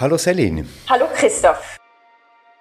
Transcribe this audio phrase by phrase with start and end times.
[0.00, 0.64] Hallo Selin.
[0.88, 1.76] Hallo Christoph.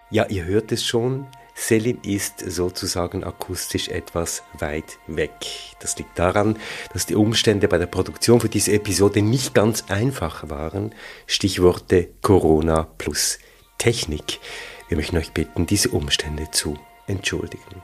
[0.09, 1.27] Ja, ihr hört es schon.
[1.53, 5.36] Selin ist sozusagen akustisch etwas weit weg.
[5.79, 6.58] Das liegt daran,
[6.94, 10.96] dass die Umstände bei der Produktion für diese Episode nicht ganz einfach waren.
[11.28, 13.38] Stichworte Corona plus
[13.78, 14.40] Technik.
[14.88, 17.84] Wir möchten euch bitten, diese Umstände zu entschuldigen.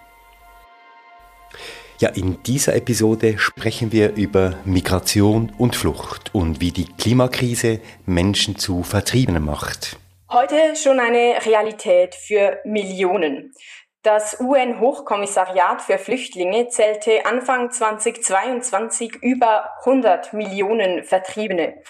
[2.04, 8.58] Ja, in dieser Episode sprechen wir über Migration und Flucht und wie die Klimakrise Menschen
[8.58, 9.96] zu Vertriebenen macht.
[10.30, 13.54] Heute schon eine Realität für Millionen.
[14.02, 21.82] Das UN-Hochkommissariat für Flüchtlinge zählte Anfang 2022 über 100 Millionen Vertriebene.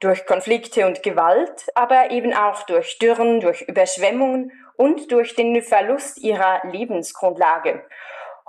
[0.00, 6.18] Durch Konflikte und Gewalt, aber eben auch durch Dürren, durch Überschwemmungen und durch den Verlust
[6.18, 7.84] ihrer Lebensgrundlage.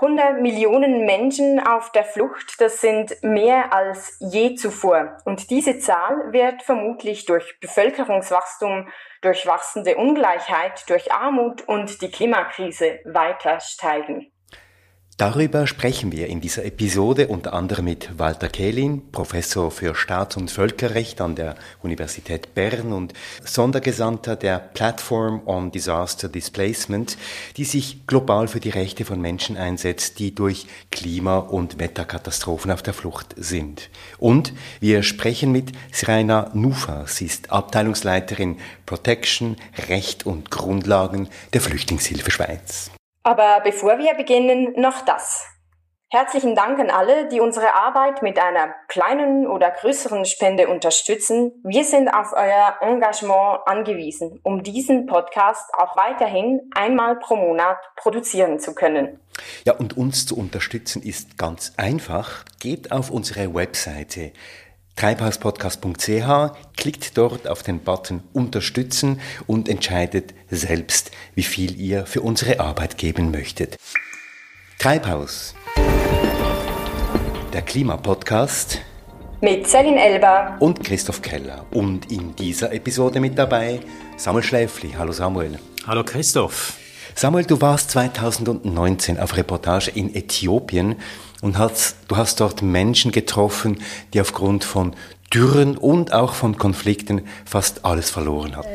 [0.01, 5.17] 100 Millionen Menschen auf der Flucht, das sind mehr als je zuvor.
[5.25, 8.89] Und diese Zahl wird vermutlich durch Bevölkerungswachstum,
[9.21, 14.31] durch wachsende Ungleichheit, durch Armut und die Klimakrise weiter steigen.
[15.21, 20.49] Darüber sprechen wir in dieser Episode unter anderem mit Walter Kehlin, Professor für Staats- und
[20.49, 23.13] Völkerrecht an der Universität Bern und
[23.45, 27.19] Sondergesandter der Platform on Disaster Displacement,
[27.55, 32.81] die sich global für die Rechte von Menschen einsetzt, die durch Klima- und Wetterkatastrophen auf
[32.81, 33.91] der Flucht sind.
[34.17, 37.05] Und wir sprechen mit Sreina Nufa.
[37.05, 39.55] Sie ist Abteilungsleiterin Protection,
[39.87, 42.89] Recht und Grundlagen der Flüchtlingshilfe Schweiz.
[43.23, 45.45] Aber bevor wir beginnen, noch das.
[46.09, 51.53] Herzlichen Dank an alle, die unsere Arbeit mit einer kleinen oder größeren Spende unterstützen.
[51.63, 58.59] Wir sind auf euer Engagement angewiesen, um diesen Podcast auch weiterhin einmal pro Monat produzieren
[58.59, 59.21] zu können.
[59.63, 62.43] Ja, und uns zu unterstützen ist ganz einfach.
[62.59, 64.33] Geht auf unsere Webseite
[64.95, 72.59] treibhauspodcast.ch, klickt dort auf den Button Unterstützen und entscheidet selbst, wie viel ihr für unsere
[72.59, 73.77] Arbeit geben möchtet.
[74.79, 75.55] Treibhaus.
[77.53, 78.81] Der Klimapodcast
[79.41, 81.65] mit Celine Elber und Christoph Keller.
[81.71, 83.79] Und in dieser Episode mit dabei
[84.15, 84.93] Samuel Schläfli.
[84.95, 85.57] Hallo Samuel.
[85.87, 86.77] Hallo Christoph.
[87.15, 90.95] Samuel, du warst 2019 auf Reportage in Äthiopien
[91.41, 93.79] und hast, du hast dort Menschen getroffen,
[94.13, 94.95] die aufgrund von
[95.33, 98.69] Dürren und auch von Konflikten fast alles verloren hatten.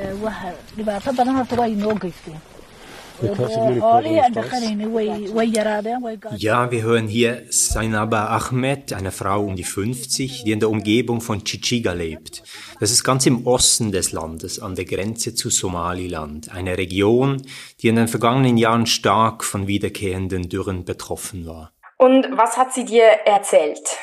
[6.36, 11.22] Ja, wir hören hier Sainaba Ahmed, eine Frau um die 50, die in der Umgebung
[11.22, 12.42] von Chichiga lebt.
[12.78, 17.40] Das ist ganz im Osten des Landes, an der Grenze zu Somaliland, eine Region,
[17.80, 21.72] die in den vergangenen Jahren stark von wiederkehrenden Dürren betroffen war.
[21.98, 23.96] Und was hat sie dir erzählt?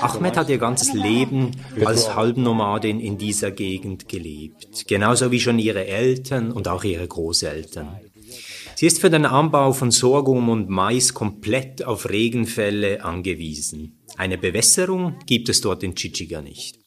[0.00, 1.52] Ahmed hat ihr ganzes Leben
[1.84, 8.00] als Halbnomadin in dieser Gegend gelebt, genauso wie schon ihre Eltern und auch ihre Großeltern.
[8.74, 14.04] Sie ist für den Anbau von Sorghum und Mais komplett auf Regenfälle angewiesen.
[14.18, 16.78] Eine Bewässerung gibt es dort in Chichiga nicht.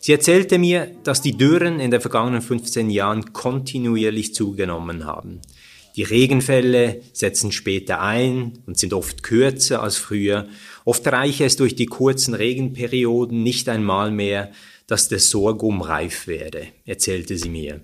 [0.00, 5.40] Sie erzählte mir, dass die Dürren in den vergangenen 15 Jahren kontinuierlich zugenommen haben.
[5.96, 10.48] Die Regenfälle setzen später ein und sind oft kürzer als früher.
[10.84, 14.50] Oft reiche es durch die kurzen Regenperioden nicht einmal mehr,
[14.86, 17.80] dass der Sorghum reif werde, erzählte sie mir.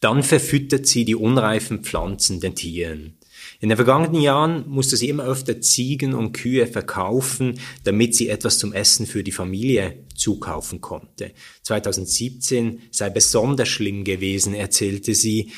[0.00, 3.18] Dann verfüttert sie die unreifen Pflanzen den Tieren.
[3.60, 8.58] In den vergangenen Jahren musste sie immer öfter Ziegen und Kühe verkaufen, damit sie etwas
[8.58, 11.32] zum Essen für die Familie zukaufen konnte.
[11.62, 15.50] 2017 sei besonders schlimm gewesen, erzählte sie.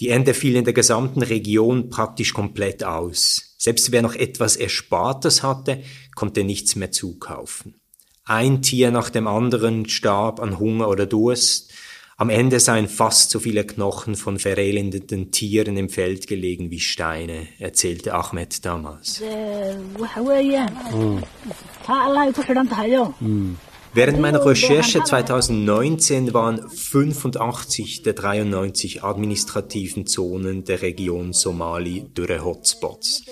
[0.00, 3.54] Die Ernte fiel in der gesamten Region praktisch komplett aus.
[3.56, 5.82] Selbst wer noch etwas Erspartes hatte,
[6.14, 7.80] konnte nichts mehr zukaufen.
[8.24, 11.72] Ein Tier nach dem anderen starb an Hunger oder Durst.
[12.18, 17.46] Am Ende seien fast so viele Knochen von verelendeten Tieren im Feld gelegen wie Steine,
[17.58, 19.20] erzählte Ahmed damals.
[23.20, 23.56] Mm.
[23.96, 33.22] Während meiner Recherche 2019 waren 85 der 93 administrativen Zonen der Region Somali Dürre-Hotspots,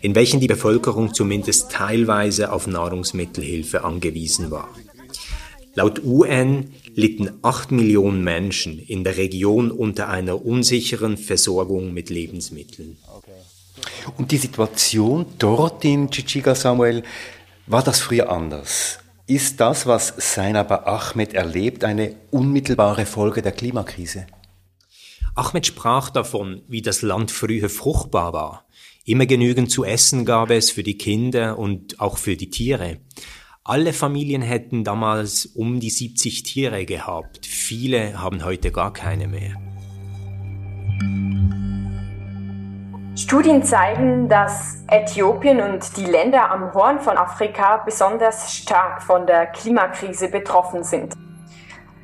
[0.00, 4.68] in welchen die Bevölkerung zumindest teilweise auf Nahrungsmittelhilfe angewiesen war.
[5.74, 12.96] Laut UN litten 8 Millionen Menschen in der Region unter einer unsicheren Versorgung mit Lebensmitteln.
[14.16, 17.02] Und die Situation dort in Chichiga, Samuel,
[17.66, 19.01] war das früher anders?
[19.26, 24.26] Ist das, was Seinaba Ahmed erlebt, eine unmittelbare Folge der Klimakrise?
[25.36, 28.66] Ahmed sprach davon, wie das Land früher fruchtbar war.
[29.04, 32.98] Immer genügend zu essen gab es für die Kinder und auch für die Tiere.
[33.62, 37.46] Alle Familien hätten damals um die 70 Tiere gehabt.
[37.46, 39.56] Viele haben heute gar keine mehr.
[43.32, 49.46] Studien zeigen, dass Äthiopien und die Länder am Horn von Afrika besonders stark von der
[49.46, 51.14] Klimakrise betroffen sind.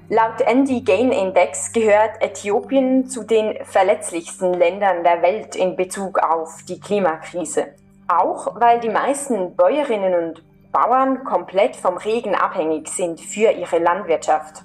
[0.08, 6.62] Laut Andy Gain Index gehört Äthiopien zu den verletzlichsten Ländern der Welt in Bezug auf
[6.66, 7.74] die Klimakrise.
[8.06, 10.42] Auch weil die meisten Bäuerinnen und
[10.72, 14.62] Bauern komplett vom Regen abhängig sind für ihre Landwirtschaft.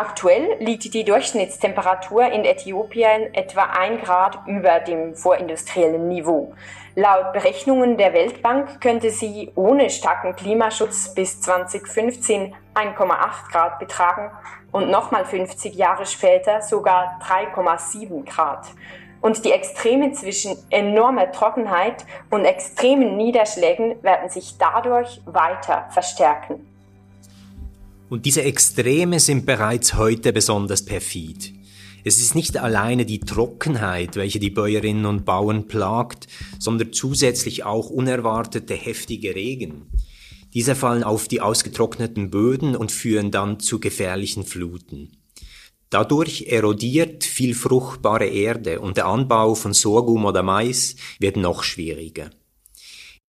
[0.00, 6.54] Aktuell liegt die Durchschnittstemperatur in Äthiopien etwa ein Grad über dem vorindustriellen Niveau.
[6.94, 14.30] Laut Berechnungen der Weltbank könnte sie ohne starken Klimaschutz bis 2015 1,8 Grad betragen
[14.70, 18.68] und nochmal 50 Jahre später sogar 3,7 Grad.
[19.20, 26.67] Und die Extreme zwischen enormer Trockenheit und extremen Niederschlägen werden sich dadurch weiter verstärken.
[28.08, 31.52] Und diese Extreme sind bereits heute besonders perfid.
[32.04, 36.26] Es ist nicht alleine die Trockenheit, welche die Bäuerinnen und Bauern plagt,
[36.58, 39.88] sondern zusätzlich auch unerwartete heftige Regen.
[40.54, 45.18] Diese fallen auf die ausgetrockneten Böden und führen dann zu gefährlichen Fluten.
[45.90, 52.30] Dadurch erodiert viel fruchtbare Erde und der Anbau von Sorghum oder Mais wird noch schwieriger.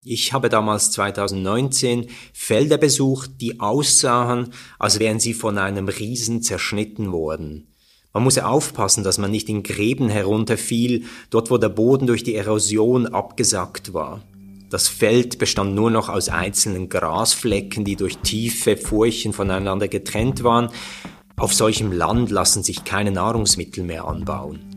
[0.05, 7.11] Ich habe damals 2019 Felder besucht, die aussahen, als wären sie von einem Riesen zerschnitten
[7.11, 7.67] worden.
[8.13, 12.35] Man muss aufpassen, dass man nicht in Gräben herunterfiel, dort wo der Boden durch die
[12.35, 14.23] Erosion abgesackt war.
[14.69, 20.69] Das Feld bestand nur noch aus einzelnen Grasflecken, die durch tiefe Furchen voneinander getrennt waren.
[21.35, 24.68] Auf solchem Land lassen sich keine Nahrungsmittel mehr anbauen.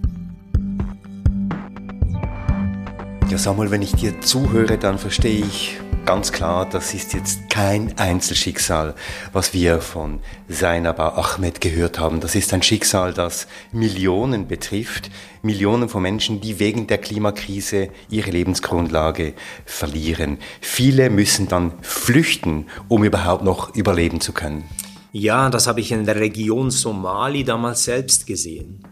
[3.32, 7.96] Ja, Samuel, wenn ich dir zuhöre, dann verstehe ich ganz klar, das ist jetzt kein
[7.96, 8.94] Einzelschicksal,
[9.32, 10.20] was wir von
[10.50, 12.20] Zainaba Ahmed gehört haben.
[12.20, 18.30] Das ist ein Schicksal, das Millionen betrifft, Millionen von Menschen, die wegen der Klimakrise ihre
[18.30, 19.32] Lebensgrundlage
[19.64, 20.36] verlieren.
[20.60, 24.64] Viele müssen dann flüchten, um überhaupt noch überleben zu können.
[25.12, 28.82] Ja, das habe ich in der Region Somali damals selbst gesehen.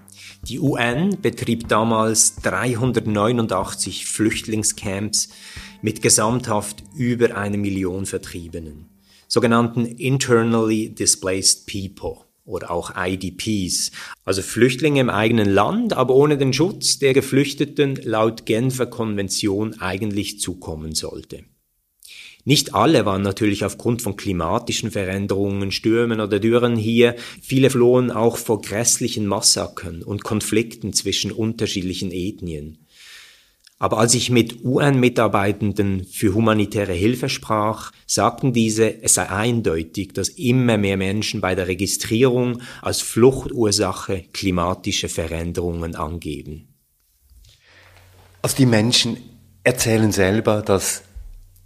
[0.48, 5.28] Die UN betrieb damals 389 Flüchtlingscamps
[5.82, 8.88] mit gesamthaft über eine Million Vertriebenen,
[9.28, 13.92] sogenannten Internally Displaced People oder auch IDPs,
[14.24, 20.40] also Flüchtlinge im eigenen Land, aber ohne den Schutz, der Geflüchteten laut Genfer Konvention eigentlich
[20.40, 21.44] zukommen sollte.
[22.44, 27.16] Nicht alle waren natürlich aufgrund von klimatischen Veränderungen, Stürmen oder Dürren hier.
[27.42, 32.86] Viele flohen auch vor grässlichen Massakern und Konflikten zwischen unterschiedlichen Ethnien.
[33.78, 40.28] Aber als ich mit UN-Mitarbeitenden für humanitäre Hilfe sprach, sagten diese, es sei eindeutig, dass
[40.28, 46.68] immer mehr Menschen bei der Registrierung als Fluchtursache klimatische Veränderungen angeben.
[48.42, 49.16] Also die Menschen
[49.64, 51.02] erzählen selber, dass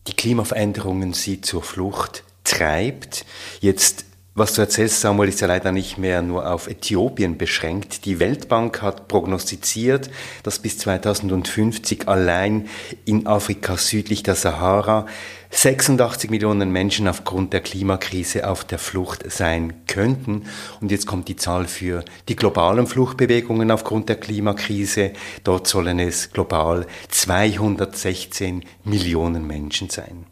[0.07, 3.25] die Klimaveränderungen sie zur Flucht treibt.
[3.61, 4.05] Jetzt,
[4.37, 8.05] was du erzählst, Samuel, ist ja leider nicht mehr nur auf Äthiopien beschränkt.
[8.05, 10.11] Die Weltbank hat prognostiziert,
[10.43, 12.69] dass bis 2050 allein
[13.05, 15.07] in Afrika südlich der Sahara
[15.51, 20.47] 86 Millionen Menschen aufgrund der Klimakrise auf der Flucht sein könnten.
[20.81, 25.13] Und jetzt kommt die Zahl für die globalen Fluchtbewegungen aufgrund der Klimakrise.
[25.45, 30.27] Dort sollen es global 216 Millionen Menschen sein.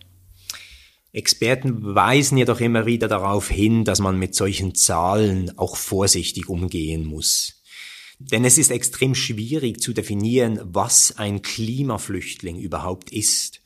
[1.14, 7.04] Experten weisen jedoch immer wieder darauf hin, dass man mit solchen Zahlen auch vorsichtig umgehen
[7.04, 7.62] muss.
[8.19, 13.61] Denn es ist extrem schwierig zu definieren, was ein Klimaflüchtling überhaupt ist.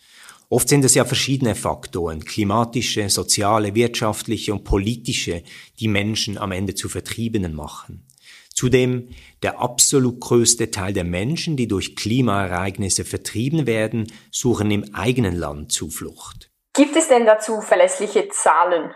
[0.48, 5.44] Oft sind es ja verschiedene Faktoren, klimatische, soziale, wirtschaftliche und politische,
[5.78, 8.06] die Menschen am Ende zu Vertriebenen machen.
[8.54, 9.08] Zudem
[9.42, 15.70] der absolut größte Teil der Menschen, die durch Klimaereignisse vertrieben werden, suchen im eigenen Land
[15.70, 16.45] Zuflucht.
[16.76, 18.90] Gibt es denn dazu verlässliche Zahlen?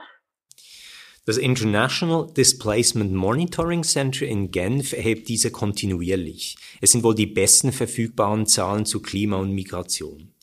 [1.24, 6.56] Das International Displacement Monitoring Center in Genf erhebt diese kontinuierlich.
[6.82, 10.34] Es sind wohl die besten verfügbaren Zahlen zu Klima und Migration.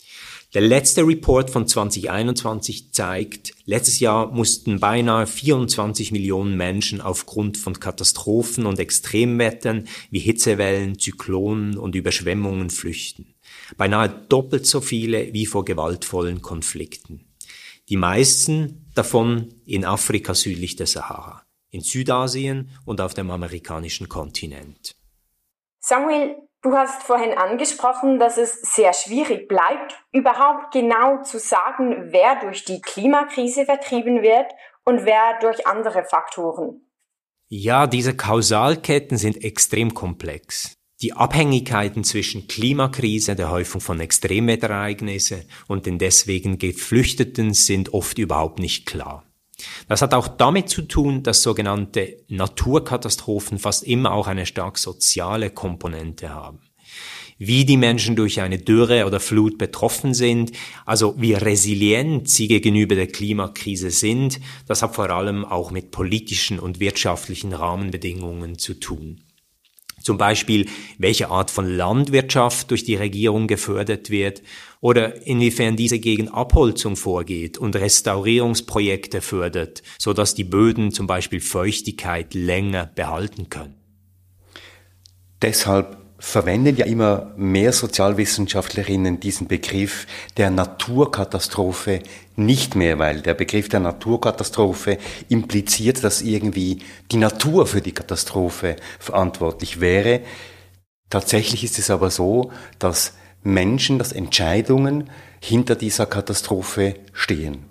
[0.56, 7.80] Der letzte Report von 2021 zeigt, letztes Jahr mussten beinahe 24 Millionen Menschen aufgrund von
[7.80, 13.36] Katastrophen und Extremwettern wie Hitzewellen, Zyklonen und Überschwemmungen flüchten.
[13.76, 17.27] Beinahe doppelt so viele wie vor gewaltvollen Konflikten.
[17.90, 24.96] Die meisten davon in Afrika südlich der Sahara, in Südasien und auf dem amerikanischen Kontinent.
[25.80, 32.42] Samuel, Du hast vorhin angesprochen, dass es sehr schwierig bleibt, überhaupt genau zu sagen, wer
[32.42, 34.52] durch die Klimakrise vertrieben wird
[34.84, 36.82] und wer durch andere Faktoren.
[37.48, 40.77] Ja, diese Kausalketten sind extrem komplex.
[41.02, 48.58] Die Abhängigkeiten zwischen Klimakrise, der Häufung von Extremwetterereignissen und den deswegen Geflüchteten sind oft überhaupt
[48.58, 49.24] nicht klar.
[49.88, 55.52] Das hat auch damit zu tun, dass sogenannte Naturkatastrophen fast immer auch eine stark soziale
[55.52, 56.62] Komponente haben.
[57.38, 60.52] Wie die Menschen durch eine Dürre oder Flut betroffen sind,
[60.88, 66.58] also wie resilient sie gegenüber der Klimakrise sind, das hat vor allem auch mit politischen
[66.58, 69.22] und wirtschaftlichen Rahmenbedingungen zu tun.
[70.02, 74.44] Zum Beispiel, welche Art von Landwirtschaft durch die Regierung gefördert wird
[74.80, 81.42] oder inwiefern diese gegen Abholzung vorgeht und Restaurierungsprojekte fördert, so dass die Böden zum Beispiel
[81.42, 83.76] Feuchtigkeit länger behalten können.
[85.42, 92.02] Deshalb verwenden ja immer mehr Sozialwissenschaftlerinnen diesen Begriff der Naturkatastrophe
[92.36, 94.98] nicht mehr, weil der Begriff der Naturkatastrophe
[95.30, 96.80] impliziert, dass irgendwie
[97.12, 100.22] die Natur für die Katastrophe verantwortlich wäre.
[101.10, 105.10] Tatsächlich ist es aber so, dass Menschen, dass Entscheidungen
[105.40, 107.66] hinter dieser Katastrophe stehen.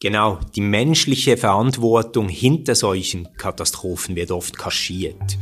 [0.00, 5.38] Genau, die menschliche Verantwortung hinter solchen Katastrophen wird oft kaschiert.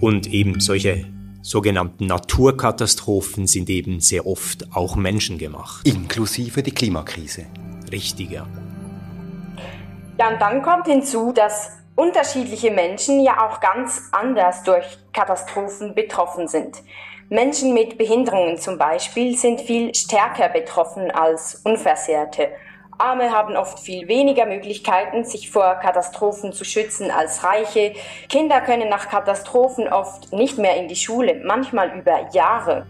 [0.00, 1.06] Und eben solche
[1.44, 5.86] sogenannten Naturkatastrophen sind eben sehr oft auch menschengemacht.
[5.86, 7.46] Inklusive die Klimakrise.
[7.92, 8.46] Richtig, ja.
[10.18, 16.48] Ja, und dann kommt hinzu, dass unterschiedliche Menschen ja auch ganz anders durch Katastrophen betroffen
[16.48, 16.82] sind.
[17.28, 22.48] Menschen mit Behinderungen zum Beispiel sind viel stärker betroffen als Unversehrte.
[22.98, 27.94] Arme haben oft viel weniger Möglichkeiten, sich vor Katastrophen zu schützen als Reiche.
[28.28, 32.86] Kinder können nach Katastrophen oft nicht mehr in die Schule, manchmal über Jahre.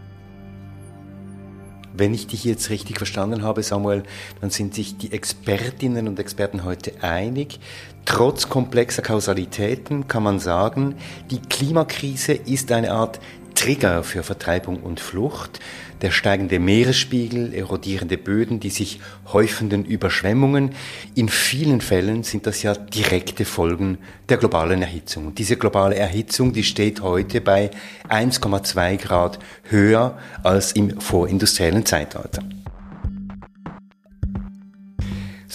[1.97, 4.03] Wenn ich dich jetzt richtig verstanden habe, Samuel,
[4.41, 7.61] dann sind sich die Expertinnen und Experten heute einig.
[8.05, 10.97] Trotz komplexer Kausalitäten kann man sagen,
[11.31, 13.21] die Klimakrise ist eine Art
[13.55, 15.61] Trigger für Vertreibung und Flucht,
[16.03, 19.01] der steigende Meeresspiegel, erodierende Böden, die sich
[19.33, 20.71] häufenden Überschwemmungen.
[21.15, 23.99] In vielen Fällen sind das ja direkte Folgen
[24.29, 25.27] der globalen Erhitzung.
[25.27, 27.71] Und diese globale Erhitzung, die steht heute bei
[28.09, 32.43] 1,2 Grad höher als im vorindustriellen Zeitalter.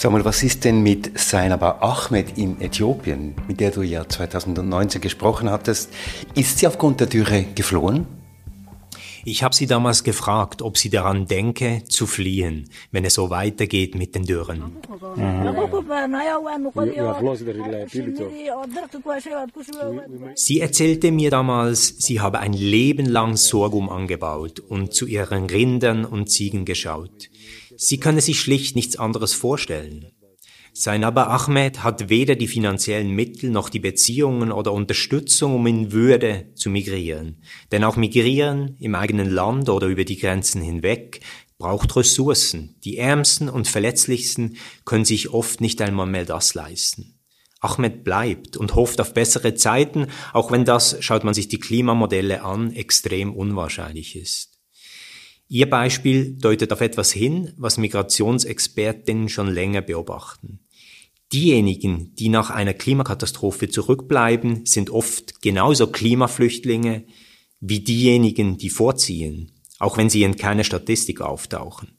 [0.00, 4.98] Sag mal, was ist denn mit Sainaba Ahmed in Äthiopien, mit der du ja 2019
[4.98, 5.92] gesprochen hattest?
[6.34, 8.19] Ist sie aufgrund der Dürre geflohen?
[9.24, 13.94] Ich habe sie damals gefragt, ob sie daran denke, zu fliehen, wenn es so weitergeht
[13.94, 14.76] mit den Dürren.
[20.34, 26.04] Sie erzählte mir damals, sie habe ein Leben lang Sorghum angebaut und zu ihren Rindern
[26.04, 27.30] und Ziegen geschaut.
[27.76, 30.12] Sie könne sich schlicht nichts anderes vorstellen.
[30.72, 36.50] Sainaba Ahmed hat weder die finanziellen Mittel noch die Beziehungen oder Unterstützung, um in Würde
[36.54, 37.42] zu migrieren.
[37.72, 41.20] Denn auch migrieren im eigenen Land oder über die Grenzen hinweg
[41.58, 42.76] braucht Ressourcen.
[42.84, 47.18] Die Ärmsten und Verletzlichsten können sich oft nicht einmal mehr das leisten.
[47.60, 52.42] Ahmed bleibt und hofft auf bessere Zeiten, auch wenn das, schaut man sich die Klimamodelle
[52.42, 54.59] an, extrem unwahrscheinlich ist.
[55.52, 60.60] Ihr Beispiel deutet auf etwas hin, was Migrationsexpertinnen schon länger beobachten.
[61.32, 67.02] Diejenigen, die nach einer Klimakatastrophe zurückbleiben, sind oft genauso Klimaflüchtlinge
[67.58, 71.96] wie diejenigen, die vorziehen, auch wenn sie in keiner Statistik auftauchen.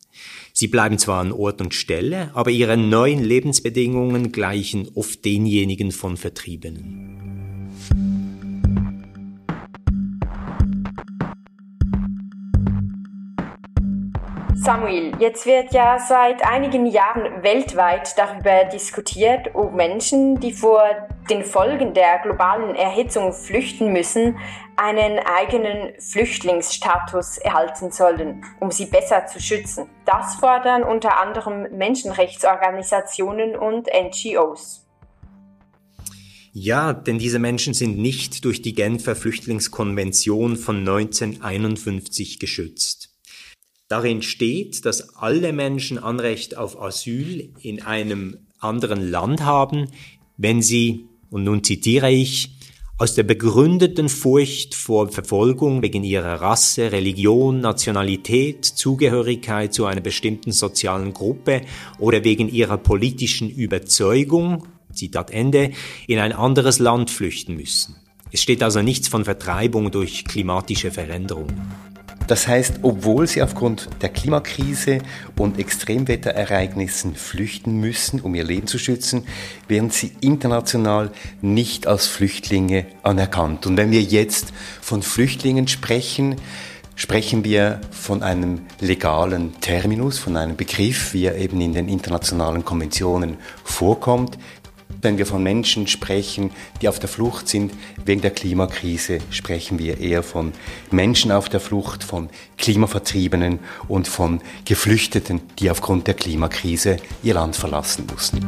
[0.53, 6.15] Sie bleiben zwar an Ort und Stelle, aber ihre neuen Lebensbedingungen gleichen oft denjenigen von
[6.15, 7.21] Vertriebenen.
[14.63, 20.84] Samuel, jetzt wird ja seit einigen Jahren weltweit darüber diskutiert, ob Menschen, die vor
[21.32, 24.38] den Folgen der globalen Erhitzung flüchten müssen,
[24.75, 29.89] einen eigenen Flüchtlingsstatus erhalten sollen, um sie besser zu schützen.
[30.06, 34.86] Das fordern unter anderem Menschenrechtsorganisationen und NGOs.
[36.53, 43.11] Ja, denn diese Menschen sind nicht durch die Genfer Flüchtlingskonvention von 1951 geschützt.
[43.91, 49.89] Darin steht, dass alle Menschen Anrecht auf Asyl in einem anderen Land haben,
[50.38, 52.55] wenn sie, und nun zitiere ich,
[52.98, 60.53] aus der begründeten Furcht vor Verfolgung wegen ihrer Rasse, Religion, Nationalität, Zugehörigkeit zu einer bestimmten
[60.53, 61.60] sozialen Gruppe
[62.00, 65.71] oder wegen ihrer politischen Überzeugung, Zitat Ende,
[66.07, 67.98] in ein anderes Land flüchten müssen.
[68.31, 71.48] Es steht also nichts von Vertreibung durch klimatische Veränderung.
[72.31, 75.00] Das heißt, obwohl sie aufgrund der Klimakrise
[75.38, 79.25] und Extremwetterereignissen flüchten müssen, um ihr Leben zu schützen,
[79.67, 81.11] werden sie international
[81.41, 83.65] nicht als Flüchtlinge anerkannt.
[83.65, 86.38] Und wenn wir jetzt von Flüchtlingen sprechen,
[86.95, 92.63] sprechen wir von einem legalen Terminus, von einem Begriff, wie er eben in den internationalen
[92.63, 94.38] Konventionen vorkommt.
[95.03, 97.74] Wenn wir von Menschen sprechen, die auf der Flucht sind
[98.05, 100.53] wegen der Klimakrise, sprechen wir eher von
[100.91, 102.29] Menschen auf der Flucht, von
[102.60, 108.46] Klimavertriebenen und von Geflüchteten, die aufgrund der Klimakrise ihr Land verlassen mussten.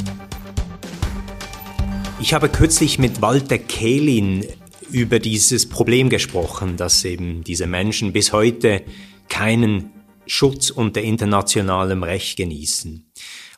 [2.19, 4.45] Ich habe kürzlich mit Walter Kehlin
[4.91, 8.83] über dieses Problem gesprochen, dass eben diese Menschen bis heute
[9.27, 9.89] keinen
[10.27, 13.05] Schutz unter internationalem Recht genießen.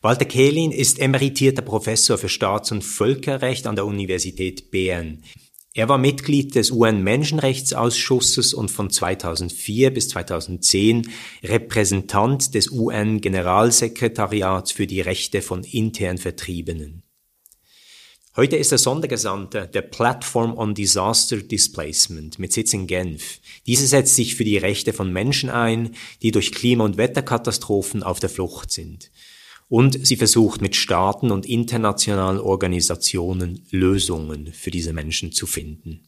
[0.06, 5.24] Walter Kehlin ist emeritierter Professor für Staats- und Völkerrecht an der Universität Bern.
[5.74, 11.10] Er war Mitglied des UN-Menschenrechtsausschusses und von 2004 bis 2010
[11.44, 17.02] Repräsentant des UN-Generalsekretariats für die Rechte von intern Vertriebenen.
[18.36, 23.40] Heute ist er Sondergesandter der Platform on Disaster Displacement mit Sitz in Genf.
[23.66, 28.20] Diese setzt sich für die Rechte von Menschen ein, die durch Klima- und Wetterkatastrophen auf
[28.20, 29.10] der Flucht sind
[29.68, 36.06] und sie versucht mit Staaten und internationalen Organisationen Lösungen für diese Menschen zu finden.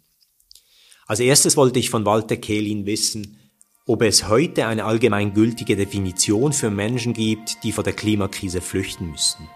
[1.08, 3.38] Als erstes wollte ich von Walter Kehlin wissen,
[3.86, 9.48] ob es heute eine allgemeingültige Definition für Menschen gibt, die vor der Klimakrise flüchten müssen.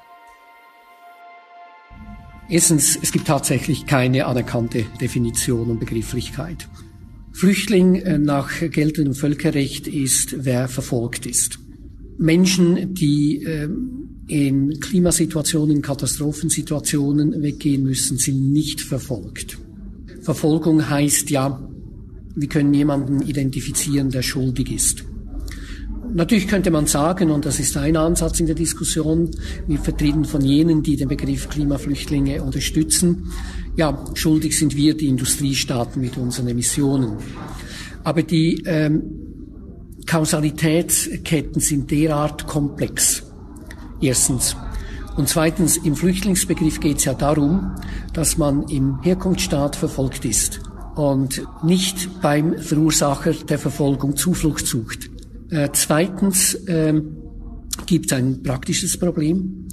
[2.47, 6.67] Erstens, es gibt tatsächlich keine anerkannte Definition und Begrifflichkeit.
[7.33, 11.59] Flüchtling äh, nach geltendem Völkerrecht ist, wer verfolgt ist.
[12.21, 19.57] Menschen, die ähm, in Klimasituationen, Katastrophensituationen weggehen müssen, sind nicht verfolgt.
[20.21, 21.67] Verfolgung heißt ja,
[22.35, 25.03] wir können jemanden identifizieren, der schuldig ist.
[26.13, 29.31] Natürlich könnte man sagen, und das ist ein Ansatz in der Diskussion,
[29.67, 33.31] wir vertreten von jenen, die den Begriff Klimaflüchtlinge unterstützen,
[33.77, 37.13] ja, schuldig sind wir, die Industriestaaten mit unseren Emissionen.
[38.03, 39.20] Aber die ähm,
[40.05, 43.23] Kausalitätsketten sind derart komplex.
[44.01, 44.55] Erstens.
[45.17, 47.75] Und zweitens, im Flüchtlingsbegriff geht es ja darum,
[48.13, 50.61] dass man im Herkunftsstaat verfolgt ist
[50.95, 55.09] und nicht beim Verursacher der Verfolgung Zuflucht sucht.
[55.49, 57.01] Äh, zweitens äh,
[57.85, 59.67] gibt es ein praktisches Problem.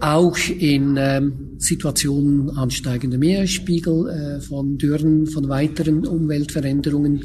[0.00, 7.20] Auch in ähm, Situationen ansteigender Meeresspiegel, äh, von Dürren, von weiteren Umweltveränderungen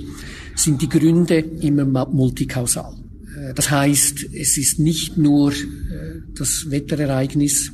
[0.56, 2.94] sind die Gründe immer multikausal.
[3.38, 5.56] Äh, das heißt, es ist nicht nur äh,
[6.36, 7.72] das Wetterereignis,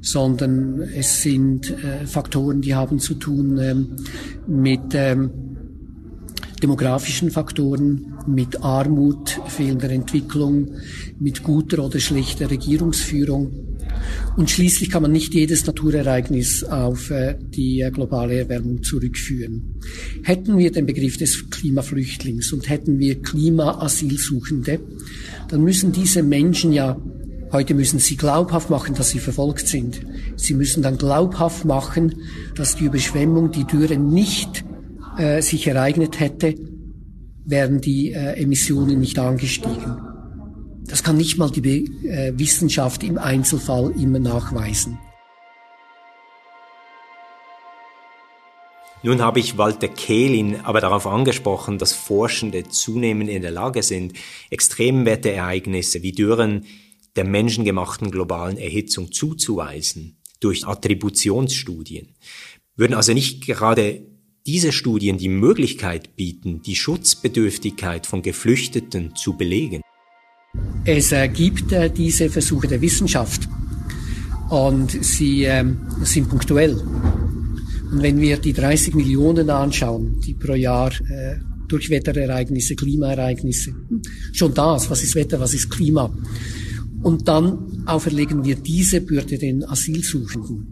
[0.00, 3.96] sondern es sind äh, Faktoren, die haben zu tun ähm,
[4.46, 5.30] mit ähm,
[6.62, 10.72] demografischen Faktoren, mit Armut, fehlender Entwicklung,
[11.18, 13.73] mit guter oder schlechter Regierungsführung.
[14.36, 19.80] Und schließlich kann man nicht jedes Naturereignis auf äh, die äh, globale Erwärmung zurückführen.
[20.22, 24.80] Hätten wir den Begriff des Klimaflüchtlings und hätten wir Klimaasylsuchende,
[25.48, 27.00] dann müssen diese Menschen ja
[27.52, 30.00] Heute müssen sie glaubhaft machen, dass sie verfolgt sind.
[30.34, 32.16] Sie müssen dann glaubhaft machen,
[32.56, 34.64] dass die Überschwemmung, die Dürre nicht
[35.18, 36.56] äh, sich ereignet hätte,
[37.44, 40.13] wären die äh, Emissionen nicht angestiegen.
[40.86, 44.98] Das kann nicht mal die äh, Wissenschaft im Einzelfall immer nachweisen.
[49.02, 54.14] Nun habe ich Walter Kehlin aber darauf angesprochen, dass Forschende zunehmend in der Lage sind,
[54.48, 56.64] Extremwetterereignisse wie Dürren
[57.14, 62.14] der menschengemachten globalen Erhitzung zuzuweisen durch Attributionsstudien.
[62.76, 64.06] Würden also nicht gerade
[64.46, 69.82] diese Studien die Möglichkeit bieten, die Schutzbedürftigkeit von Geflüchteten zu belegen?
[70.84, 73.48] Es gibt äh, diese Versuche der Wissenschaft.
[74.50, 75.64] Und sie äh,
[76.02, 76.74] sind punktuell.
[76.74, 81.36] Und wenn wir die 30 Millionen anschauen, die pro Jahr äh,
[81.68, 83.72] durch Wetterereignisse, Klimaereignisse,
[84.32, 86.12] schon das, was ist Wetter, was ist Klima,
[87.02, 90.66] und dann auferlegen wir diese Bürde den Asylsuchenden,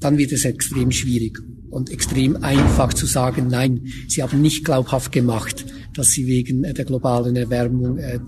[0.00, 1.38] dann wird es extrem schwierig
[1.72, 6.84] und extrem einfach zu sagen, nein, sie haben nicht glaubhaft gemacht, dass sie wegen der
[6.84, 8.20] globalen Erwärmung äh,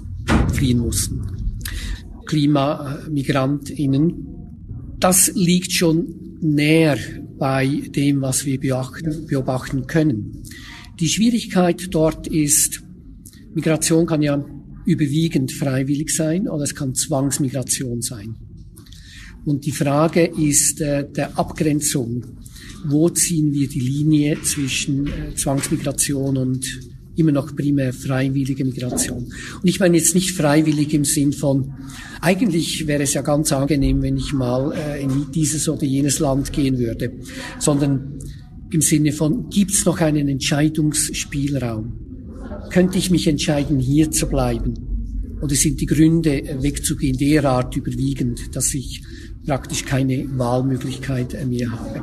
[0.52, 1.61] fliehen mussten.
[2.26, 4.26] Klimamigrantinnen,
[4.98, 6.96] das liegt schon näher
[7.38, 10.42] bei dem, was wir beachten, beobachten können.
[10.98, 12.83] Die Schwierigkeit dort ist,
[13.52, 14.42] Migration kann ja
[14.87, 18.37] überwiegend freiwillig sein oder es kann Zwangsmigration sein.
[19.44, 22.24] Und die Frage ist äh, der Abgrenzung
[22.85, 26.66] wo ziehen wir die Linie zwischen äh, Zwangsmigration und
[27.16, 29.25] immer noch primär freiwillige Migration.
[29.25, 31.73] Und ich meine jetzt nicht freiwillig im Sinn von,
[32.20, 36.53] eigentlich wäre es ja ganz angenehm, wenn ich mal äh, in dieses oder jenes Land
[36.53, 37.12] gehen würde,
[37.59, 38.18] sondern
[38.70, 41.92] im Sinne von, gibt es noch einen Entscheidungsspielraum?
[42.70, 44.75] Könnte ich mich entscheiden, hier zu bleiben?
[45.40, 49.03] Oder sind die Gründe, äh, wegzugehen, derart überwiegend, dass ich
[49.47, 52.03] praktisch keine Wahlmöglichkeit mehr habe?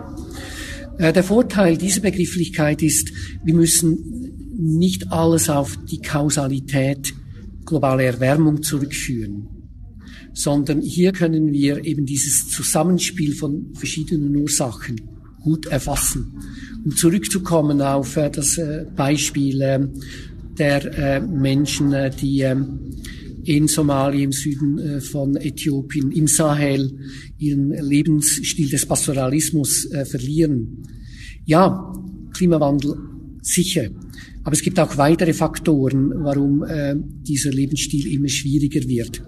[0.97, 3.11] Äh, der Vorteil dieser Begrifflichkeit ist,
[3.43, 7.13] wir müssen nicht alles auf die Kausalität
[7.65, 9.47] globale Erwärmung zurückführen,
[10.33, 15.01] sondern hier können wir eben dieses Zusammenspiel von verschiedenen Ursachen
[15.41, 16.33] gut erfassen.
[16.83, 19.89] Um zurückzukommen auf äh, das äh, Beispiel
[20.57, 22.91] der Menschen, die ähm,
[23.43, 26.91] in Somalia, im Süden von Äthiopien, im Sahel
[27.37, 30.83] ihren Lebensstil des Pastoralismus verlieren.
[31.45, 31.93] Ja,
[32.33, 32.95] Klimawandel
[33.41, 33.89] sicher.
[34.43, 39.21] Aber es gibt auch weitere Faktoren, warum äh, dieser Lebensstil immer schwieriger wird.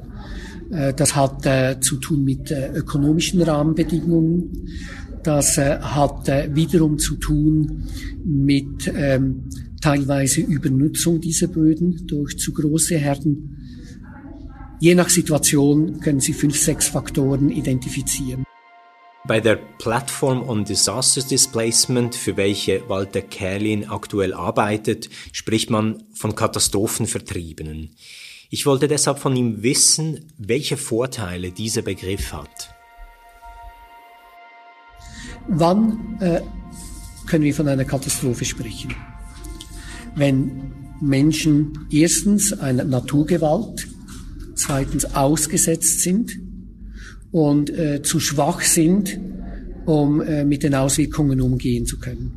[0.71, 4.69] Äh, das hat äh, zu tun mit äh, ökonomischen Rahmenbedingungen.
[5.23, 7.83] Das äh, hat äh, wiederum zu tun
[8.25, 9.49] mit ähm,
[9.81, 13.62] teilweise Übernutzung dieser Böden durch zu große Herden.
[14.83, 18.43] Je nach Situation können Sie fünf, sechs Faktoren identifizieren.
[19.25, 26.35] Bei der Platform on Disaster Displacement, für welche Walter Kerlin aktuell arbeitet, spricht man von
[26.35, 27.91] Katastrophenvertriebenen.
[28.49, 32.75] Ich wollte deshalb von ihm wissen, welche Vorteile dieser Begriff hat.
[35.47, 36.41] Wann äh,
[37.25, 38.93] können wir von einer Katastrophe sprechen?
[40.13, 43.92] Wenn Menschen erstens einer Naturgewalt,
[44.63, 46.39] zweitens ausgesetzt sind
[47.31, 49.19] und äh, zu schwach sind,
[49.85, 52.31] um äh, mit den Auswirkungen umgehen zu können.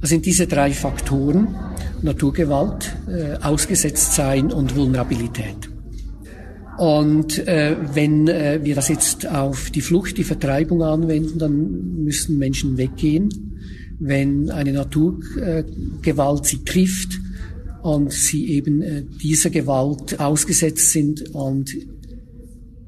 [0.00, 1.48] Das sind diese drei Faktoren,
[2.02, 5.70] Naturgewalt, äh, Ausgesetztsein und Vulnerabilität.
[6.76, 12.36] Und äh, wenn äh, wir das jetzt auf die Flucht, die Vertreibung anwenden, dann müssen
[12.38, 13.30] Menschen weggehen.
[13.98, 17.20] Wenn eine Naturgewalt sie trifft
[17.84, 21.76] und sie eben äh, dieser Gewalt ausgesetzt sind und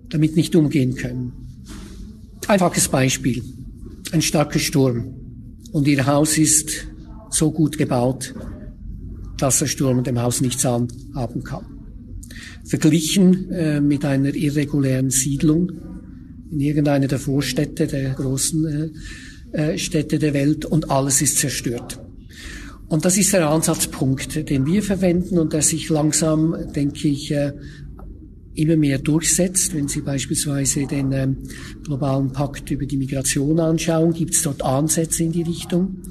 [0.08, 1.32] damit nicht umgehen können.
[2.48, 3.44] Einfaches Beispiel.
[4.12, 5.14] Ein starker Sturm.
[5.70, 6.86] Und Ihr Haus ist
[7.28, 8.34] so gut gebaut,
[9.36, 11.66] dass der Sturm dem Haus nichts anhaben kann.
[12.64, 15.72] Verglichen äh, mit einer irregulären Siedlung
[16.50, 18.94] in irgendeiner der Vorstädte, der großen
[19.52, 22.00] äh, äh Städte der Welt und alles ist zerstört.
[22.88, 27.52] Und das ist der Ansatzpunkt, den wir verwenden und der sich langsam, denke ich, äh,
[28.54, 29.74] immer mehr durchsetzt.
[29.74, 31.36] Wenn Sie beispielsweise den ähm,
[31.84, 36.02] globalen Pakt über die Migration anschauen, gibt es dort Ansätze in die Richtung.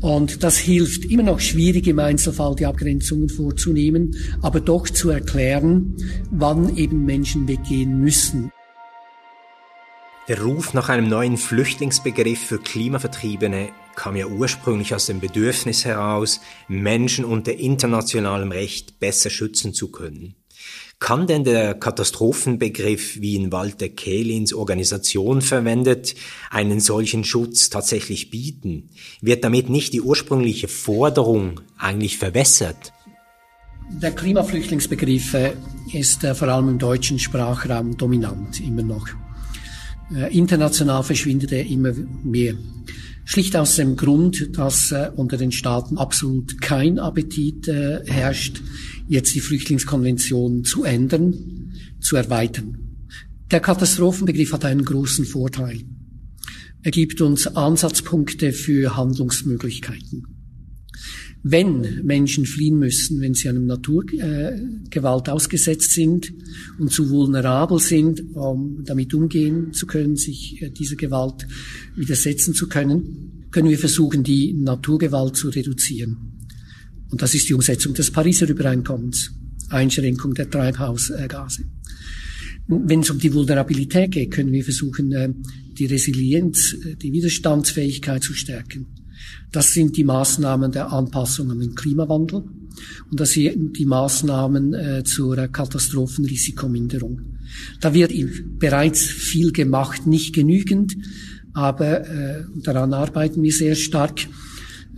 [0.00, 5.94] Und das hilft immer noch schwierig im Einzelfall die Abgrenzungen vorzunehmen, aber doch zu erklären,
[6.30, 8.50] wann eben Menschen weggehen müssen.
[10.30, 16.40] Der Ruf nach einem neuen Flüchtlingsbegriff für Klimavertriebene kam ja ursprünglich aus dem Bedürfnis heraus,
[16.68, 20.36] Menschen unter internationalem Recht besser schützen zu können.
[21.00, 26.14] Kann denn der Katastrophenbegriff, wie ihn Walter Kehlins Organisation verwendet,
[26.52, 28.90] einen solchen Schutz tatsächlich bieten?
[29.20, 32.92] Wird damit nicht die ursprüngliche Forderung eigentlich verwässert?
[33.90, 35.54] Der Klimaflüchtlingsbegriff äh,
[35.92, 39.08] ist äh, vor allem im deutschen Sprachraum dominant, immer noch.
[40.14, 41.92] Äh, international verschwindet er immer
[42.24, 42.54] mehr.
[43.24, 48.60] Schlicht aus dem Grund, dass unter den Staaten absolut kein Appetit herrscht,
[49.06, 51.70] jetzt die Flüchtlingskonvention zu ändern,
[52.00, 52.90] zu erweitern.
[53.50, 55.80] Der Katastrophenbegriff hat einen großen Vorteil.
[56.82, 60.29] Er gibt uns Ansatzpunkte für Handlungsmöglichkeiten.
[61.42, 66.32] Wenn Menschen fliehen müssen, wenn sie einem Naturgewalt äh, ausgesetzt sind
[66.78, 71.46] und zu vulnerabel sind, um damit umgehen zu können, sich äh, dieser Gewalt
[71.96, 76.18] widersetzen zu können, können wir versuchen, die Naturgewalt zu reduzieren.
[77.10, 79.32] Und das ist die Umsetzung des Pariser Übereinkommens,
[79.70, 81.64] Einschränkung der Treibhausgase.
[82.68, 85.32] Wenn es um die Vulnerabilität geht, können wir versuchen, äh,
[85.78, 88.86] die Resilienz, äh, die Widerstandsfähigkeit zu stärken.
[89.52, 92.44] Das sind die Maßnahmen der Anpassung an den Klimawandel
[93.10, 97.20] und das sind die Maßnahmen äh, zur Katastrophenrisikominderung.
[97.80, 98.12] Da wird
[98.58, 100.96] bereits viel gemacht, nicht genügend,
[101.52, 102.04] aber
[102.62, 104.20] daran arbeiten wir sehr stark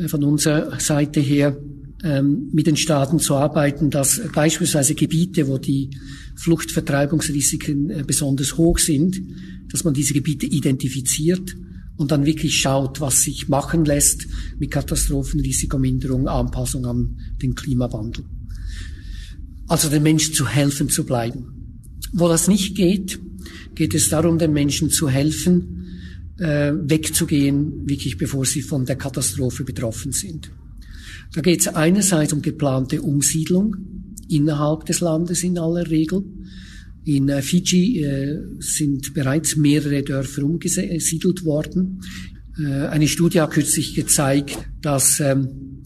[0.06, 1.56] von unserer Seite her
[2.02, 5.90] ähm, mit den Staaten zu arbeiten, dass beispielsweise Gebiete, wo die
[6.36, 9.20] Fluchtvertreibungsrisiken äh, besonders hoch sind,
[9.70, 11.54] dass man diese Gebiete identifiziert
[12.02, 14.26] und dann wirklich schaut, was sich machen lässt
[14.58, 18.24] mit Katastrophenrisikominderung, Anpassung an den Klimawandel.
[19.68, 21.78] Also den Menschen zu helfen zu bleiben.
[22.12, 23.20] Wo das nicht geht,
[23.76, 25.86] geht es darum, den Menschen zu helfen,
[26.38, 30.50] äh, wegzugehen, wirklich bevor sie von der Katastrophe betroffen sind.
[31.34, 33.76] Da geht es einerseits um geplante Umsiedlung
[34.28, 36.24] innerhalb des Landes in aller Regel.
[37.04, 42.00] In äh, Fiji äh, sind bereits mehrere Dörfer umgesiedelt worden.
[42.58, 45.82] Äh, eine Studie hat kürzlich gezeigt, dass ähm,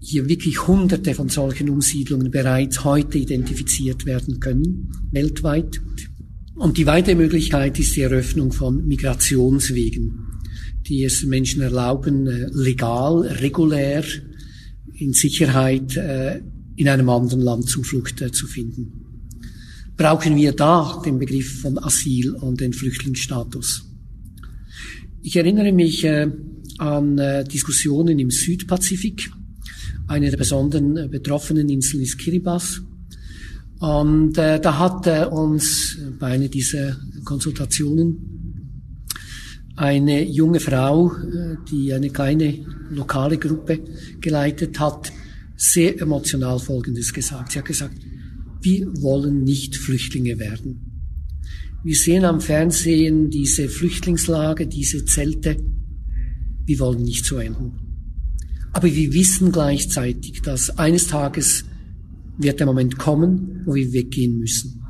[0.00, 5.80] hier wirklich Hunderte von solchen Umsiedlungen bereits heute identifiziert werden können, weltweit.
[6.54, 10.40] Und die weitere Möglichkeit ist die Eröffnung von Migrationswegen,
[10.86, 14.04] die es Menschen erlauben, legal, regulär,
[14.92, 15.96] in Sicherheit
[16.76, 19.13] in einem anderen Land Zuflucht zu finden.
[19.96, 23.84] Brauchen wir da den Begriff von Asyl und den Flüchtlingsstatus?
[25.22, 26.06] Ich erinnere mich
[26.78, 27.16] an
[27.50, 29.30] Diskussionen im Südpazifik.
[30.06, 32.80] Eine der besonderen betroffenen Inseln ist Kiribati.
[33.78, 38.82] Und äh, da hat äh, uns bei einer dieser Konsultationen
[39.76, 43.80] eine junge Frau, äh, die eine kleine lokale Gruppe
[44.20, 45.12] geleitet hat,
[45.56, 47.52] sehr emotional Folgendes gesagt.
[47.52, 47.96] Sie hat gesagt,
[48.64, 50.94] wir wollen nicht Flüchtlinge werden.
[51.84, 55.56] Wir sehen am Fernsehen diese Flüchtlingslager, diese Zelte.
[56.64, 57.72] Wir wollen nicht so enden.
[58.72, 61.64] Aber wir wissen gleichzeitig, dass eines Tages
[62.38, 64.82] wird der Moment kommen, wo wir weggehen müssen.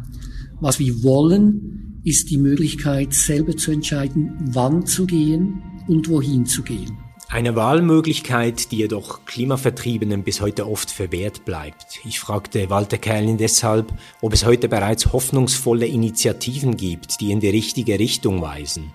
[0.60, 6.62] Was wir wollen, ist die Möglichkeit, selber zu entscheiden, wann zu gehen und wohin zu
[6.62, 7.03] gehen.
[7.34, 11.98] Eine Wahlmöglichkeit, die jedoch Klimavertriebenen bis heute oft verwehrt bleibt.
[12.04, 17.48] Ich fragte Walter Kerlin deshalb, ob es heute bereits hoffnungsvolle Initiativen gibt, die in die
[17.48, 18.92] richtige Richtung weisen.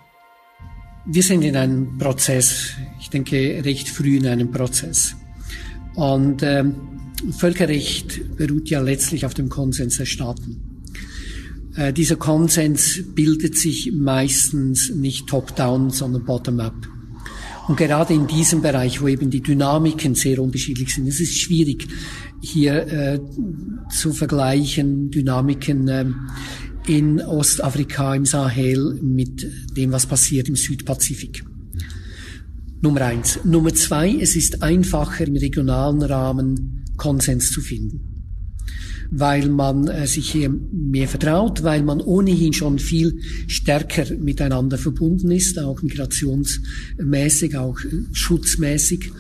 [1.06, 5.18] Wir sind in einem Prozess, ich denke recht früh in einem Prozess.
[5.96, 6.76] Und ähm,
[7.38, 10.86] Völkerrecht beruht ja letztlich auf dem Konsens der Staaten.
[11.76, 16.99] Äh, dieser Konsens bildet sich meistens nicht top-down, sondern bottom-up.
[17.70, 21.88] Und gerade in diesem Bereich, wo eben die Dynamiken sehr unterschiedlich sind, es ist schwierig,
[22.42, 23.20] hier äh,
[23.92, 26.06] zu vergleichen, Dynamiken äh,
[26.88, 31.46] in Ostafrika, im Sahel mit dem, was passiert im Südpazifik.
[32.82, 33.40] Nummer eins.
[33.44, 38.09] Nummer zwei, es ist einfacher im regionalen Rahmen Konsens zu finden.
[39.12, 45.32] Weil man äh, sich hier mehr vertraut, weil man ohnehin schon viel stärker miteinander verbunden
[45.32, 49.12] ist, auch migrationsmäßig, auch äh, schutzmäßig.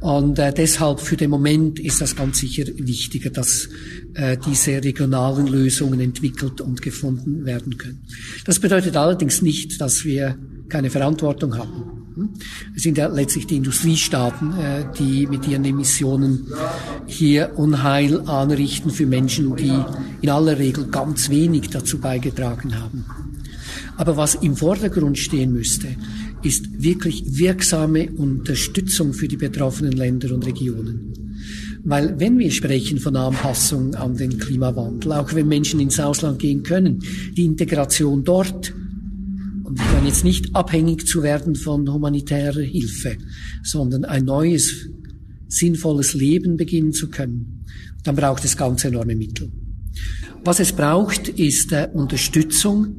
[0.00, 3.68] Und äh, deshalb für den Moment ist das ganz sicher wichtiger, dass
[4.14, 8.02] äh, diese regionalen Lösungen entwickelt und gefunden werden können.
[8.44, 10.36] Das bedeutet allerdings nicht, dass wir
[10.68, 12.01] keine Verantwortung haben.
[12.76, 16.46] Es sind ja letztlich die Industriestaaten, äh, die mit ihren Emissionen
[17.06, 19.72] hier Unheil anrichten für Menschen, die
[20.20, 23.04] in aller Regel ganz wenig dazu beigetragen haben.
[23.96, 25.88] Aber was im Vordergrund stehen müsste,
[26.42, 31.12] ist wirklich wirksame Unterstützung für die betroffenen Länder und Regionen.
[31.84, 36.62] Weil wenn wir sprechen von Anpassung an den Klimawandel, auch wenn Menschen ins Ausland gehen
[36.62, 37.02] können,
[37.36, 38.72] die Integration dort
[39.72, 43.16] und dann jetzt nicht abhängig zu werden von humanitärer Hilfe,
[43.62, 44.88] sondern ein neues,
[45.48, 47.64] sinnvolles Leben beginnen zu können,
[48.04, 49.50] dann braucht es ganz enorme Mittel.
[50.44, 52.96] Was es braucht, ist äh, Unterstützung,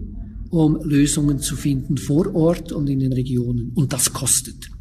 [0.50, 3.72] um Lösungen zu finden vor Ort und in den Regionen.
[3.76, 4.72] Und das kostet.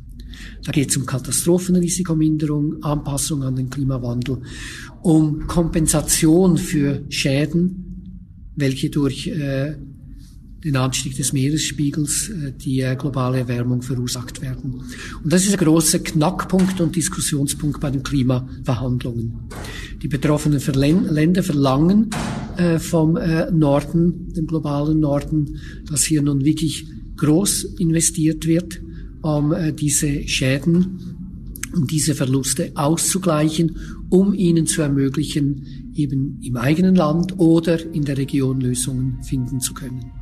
[0.65, 4.39] Da geht es um Katastrophenrisikominderung, Anpassung an den Klimawandel,
[5.03, 9.77] um Kompensation für Schäden, welche durch äh,
[10.65, 14.83] den Anstieg des Meeresspiegels, äh, die äh, globale Erwärmung verursacht werden.
[15.23, 19.35] Und das ist ein großer Knackpunkt und Diskussionspunkt bei den Klimaverhandlungen.
[20.03, 20.61] Die betroffenen
[21.11, 22.11] Länder verlangen
[22.57, 23.19] äh, vom
[23.53, 28.81] Norden, dem globalen Norden, dass hier nun wirklich groß investiert wird,
[29.23, 30.99] um diese Schäden
[31.75, 33.77] um diese Verluste auszugleichen,
[34.11, 39.73] um ihnen zu ermöglichen, eben im eigenen Land oder in der Region Lösungen finden zu
[39.73, 40.22] können.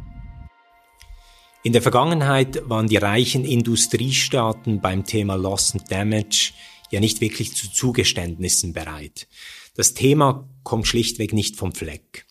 [1.63, 6.53] In der Vergangenheit waren die reichen Industriestaaten beim Thema Loss and Damage
[6.91, 9.29] ja nicht wirklich zu Zugeständnissen bereit.
[9.77, 12.25] Das Thema kommt schlichtweg nicht vom Fleck.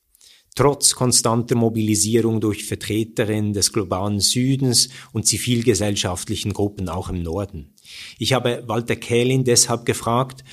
[0.56, 7.76] Trotz konstanter Mobilisierung durch Vertreterinnen des globalen Südens und zivilgesellschaftlichen Gruppen auch im Norden.
[8.18, 10.44] Ich habe Walter Kählin deshalb gefragt,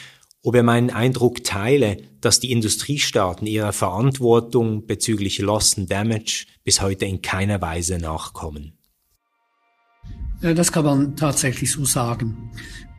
[0.43, 6.83] ob er meinen Eindruck teile, dass die Industriestaaten ihrer Verantwortung bezüglich Loss and Damage bis
[6.83, 8.73] heute in keiner Weise nachkommen.
[10.41, 12.51] Das kann man tatsächlich so sagen.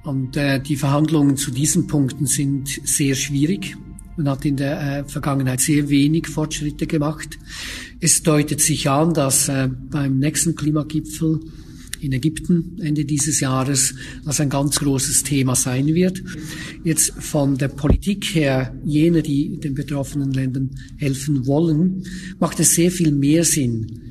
[0.06, 3.76] Und äh, die Verhandlungen zu diesen Punkten sind sehr schwierig.
[4.16, 7.38] Man hat in der äh, Vergangenheit sehr wenig Fortschritte gemacht.
[8.00, 11.42] Es deutet sich an, dass äh, beim nächsten Klimagipfel
[12.01, 16.23] in Ägypten Ende dieses Jahres das ein ganz großes Thema sein wird.
[16.83, 22.03] Jetzt von der Politik her, jene, die den betroffenen Ländern helfen wollen,
[22.39, 24.01] macht es sehr viel mehr Sinn,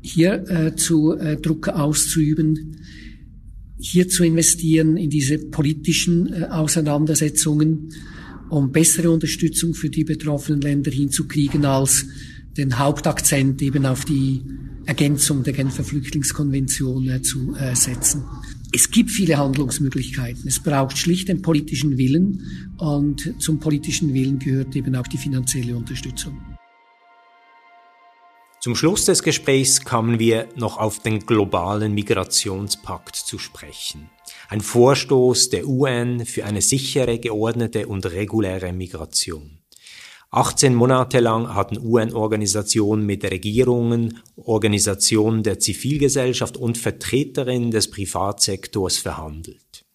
[0.00, 2.76] hier äh, zu äh, Druck auszuüben,
[3.78, 7.90] hier zu investieren in diese politischen äh, Auseinandersetzungen,
[8.48, 12.06] um bessere Unterstützung für die betroffenen Länder hinzukriegen, als
[12.56, 14.42] den Hauptakzent eben auf die
[14.88, 18.24] Ergänzung der Genfer Flüchtlingskonvention äh, zu äh, setzen.
[18.72, 20.48] Es gibt viele Handlungsmöglichkeiten.
[20.48, 25.76] Es braucht schlicht den politischen Willen und zum politischen Willen gehört eben auch die finanzielle
[25.76, 26.40] Unterstützung.
[28.60, 34.08] Zum Schluss des Gesprächs kamen wir noch auf den globalen Migrationspakt zu sprechen.
[34.48, 39.57] Ein Vorstoß der UN für eine sichere, geordnete und reguläre Migration.
[40.30, 49.86] 18 Monate lang hatten UN-Organisationen mit Regierungen, Organisationen der Zivilgesellschaft und Vertreterinnen des Privatsektors verhandelt.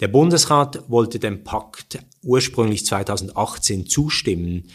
[0.00, 4.68] Der Bundesrat wollte dem Pakt ursprünglich 2018 zustimmen,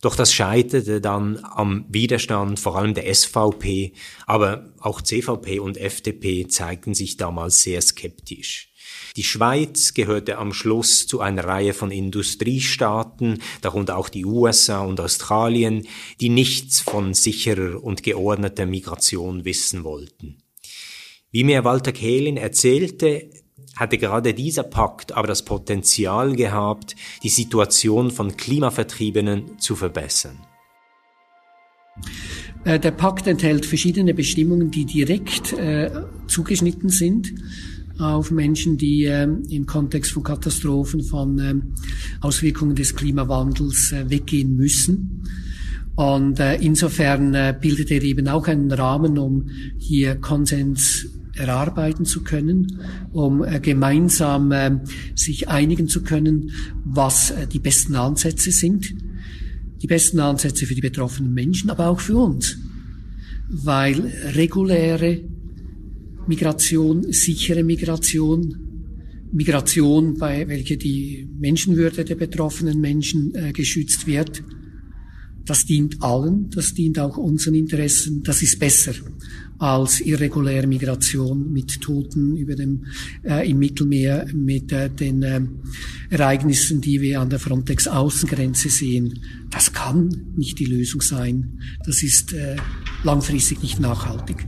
[0.00, 3.92] doch das scheiterte dann am Widerstand vor allem der SVP,
[4.26, 8.72] aber auch CVP und FDP zeigten sich damals sehr skeptisch.
[9.18, 15.00] Die Schweiz gehörte am Schluss zu einer Reihe von Industriestaaten, darunter auch die USA und
[15.00, 15.88] Australien,
[16.20, 20.38] die nichts von sicherer und geordneter Migration wissen wollten.
[21.32, 23.28] Wie mir Walter Kehlin erzählte,
[23.74, 30.38] hatte gerade dieser Pakt aber das Potenzial gehabt, die Situation von Klimavertriebenen zu verbessern.
[32.62, 35.90] Äh, der Pakt enthält verschiedene Bestimmungen, die direkt äh,
[36.28, 37.34] zugeschnitten sind
[37.98, 41.54] auf Menschen, die äh, im Kontext von Katastrophen, von äh,
[42.20, 45.24] Auswirkungen des Klimawandels äh, weggehen müssen.
[45.96, 52.22] Und äh, insofern äh, bildet er eben auch einen Rahmen, um hier Konsens erarbeiten zu
[52.22, 52.80] können,
[53.12, 54.78] um gemeinsam äh,
[55.14, 56.50] sich einigen zu können,
[56.84, 58.94] was die besten Ansätze sind.
[59.82, 62.58] Die besten Ansätze für die betroffenen Menschen, aber auch für uns.
[63.48, 65.20] Weil reguläre
[66.28, 68.54] Migration, sichere Migration,
[69.32, 74.42] Migration, bei welcher die Menschenwürde der betroffenen Menschen äh, geschützt wird,
[75.46, 78.92] das dient allen, das dient auch unseren Interessen, das ist besser
[79.58, 82.84] als irreguläre Migration mit Toten über dem,
[83.24, 85.40] äh, im Mittelmeer, mit äh, den äh,
[86.10, 89.18] Ereignissen, die wir an der Frontex-Außengrenze sehen.
[89.50, 91.58] Das kann nicht die Lösung sein.
[91.84, 92.56] Das ist äh,
[93.02, 94.46] langfristig nicht nachhaltig.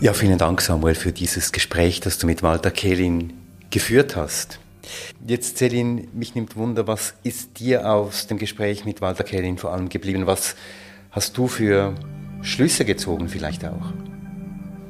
[0.00, 3.32] Ja, vielen Dank, Samuel, für dieses Gespräch, das du mit Walter Kehlin
[3.70, 4.60] geführt hast.
[5.26, 9.72] Jetzt, Celine, mich nimmt Wunder, was ist dir aus dem Gespräch mit Walter Kellin vor
[9.72, 10.26] allem geblieben?
[10.26, 10.54] Was
[11.10, 11.94] hast du für
[12.42, 13.92] Schlüsse gezogen vielleicht auch?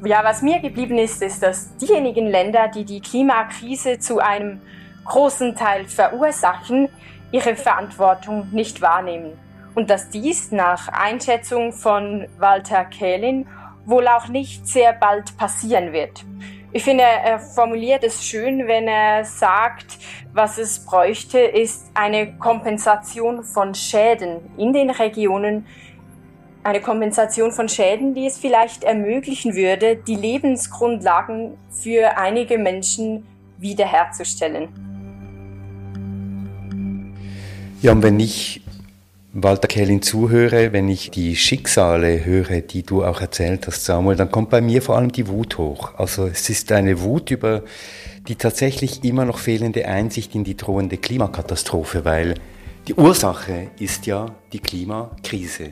[0.05, 4.61] Ja, was mir geblieben ist, ist, dass diejenigen Länder, die die Klimakrise zu einem
[5.05, 6.87] großen Teil verursachen,
[7.31, 9.37] ihre Verantwortung nicht wahrnehmen.
[9.75, 13.47] Und dass dies nach Einschätzung von Walter Kehlin
[13.85, 16.25] wohl auch nicht sehr bald passieren wird.
[16.71, 19.97] Ich finde, er formuliert es schön, wenn er sagt,
[20.33, 25.65] was es bräuchte, ist eine Kompensation von Schäden in den Regionen,
[26.63, 33.25] eine Kompensation von Schäden, die es vielleicht ermöglichen würde, die Lebensgrundlagen für einige Menschen
[33.57, 34.88] wiederherzustellen.
[37.81, 38.61] Ja, und wenn ich
[39.31, 44.31] Walter Kellin zuhöre, wenn ich die Schicksale höre, die du auch erzählt hast, Samuel, dann
[44.31, 45.93] kommt bei mir vor allem die Wut hoch.
[45.97, 47.63] Also es ist eine Wut über
[48.27, 52.35] die tatsächlich immer noch fehlende Einsicht in die drohende Klimakatastrophe, weil
[52.87, 55.69] die Ursache ist ja die Klimakrise.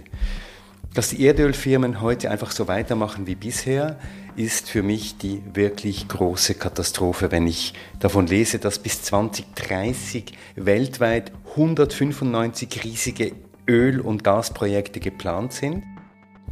[0.93, 3.97] Dass die Erdölfirmen heute einfach so weitermachen wie bisher,
[4.37, 11.31] ist für mich die wirklich große Katastrophe, wenn ich davon lese, dass bis 2030 weltweit
[11.51, 13.31] 195 riesige
[13.67, 15.83] Öl- und Gasprojekte geplant sind.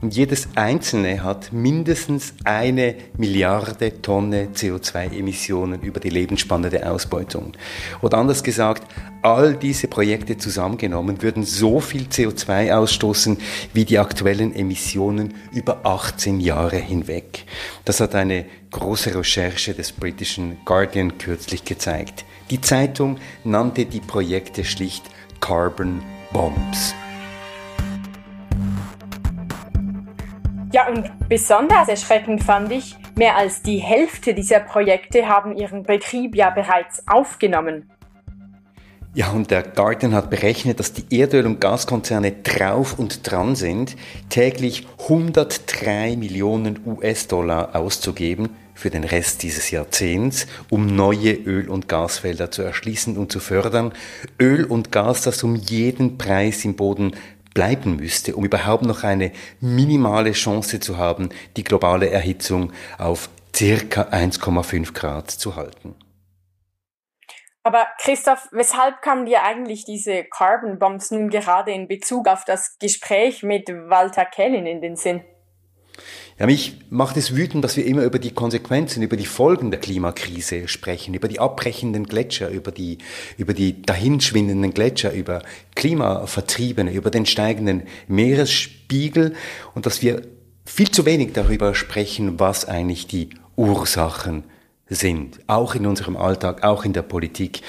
[0.01, 7.53] Und jedes einzelne hat mindestens eine Milliarde Tonne CO2-Emissionen über die Lebensspanne der Ausbeutung.
[8.01, 8.83] Oder anders gesagt,
[9.21, 13.37] all diese Projekte zusammengenommen würden so viel CO2 ausstoßen
[13.73, 17.45] wie die aktuellen Emissionen über 18 Jahre hinweg.
[17.85, 22.25] Das hat eine große Recherche des britischen Guardian kürzlich gezeigt.
[22.51, 25.05] Die Zeitung nannte die Projekte schlicht
[25.39, 26.93] Carbon Bombs.
[30.75, 36.35] Ja, und besonders erschreckend fand ich, mehr als die Hälfte dieser Projekte haben ihren Betrieb
[36.35, 37.89] ja bereits aufgenommen.
[39.13, 43.95] Ja, und der Guardian hat berechnet, dass die Erdöl- und Gaskonzerne drauf und dran sind,
[44.27, 52.51] täglich 103 Millionen US-Dollar auszugeben für den Rest dieses Jahrzehnts, um neue Öl- und Gasfelder
[52.51, 53.93] zu erschließen und zu fördern.
[54.41, 57.13] Öl und Gas, das um jeden Preis im Boden
[57.55, 64.03] bleiben müsste, um überhaupt noch eine minimale Chance zu haben, die globale Erhitzung auf circa
[64.03, 65.95] 1,5 Grad zu halten.
[67.63, 72.77] Aber Christoph, weshalb kamen dir eigentlich diese Carbon Bombs nun gerade in Bezug auf das
[72.77, 75.23] Gespräch mit Walter Kellin in den Sinn?
[76.37, 79.79] Ja, mich macht es wütend, dass wir immer über die Konsequenzen, über die Folgen der
[79.79, 82.97] Klimakrise sprechen, über die abbrechenden Gletscher, über die,
[83.37, 85.43] über die dahinschwindenden Gletscher, über
[85.75, 89.33] Klimavertriebene, über den steigenden Meeresspiegel
[89.75, 90.23] und dass wir
[90.65, 94.43] viel zu wenig darüber sprechen, was eigentlich die Ursachen
[94.89, 97.61] sind, auch in unserem Alltag, auch in der Politik.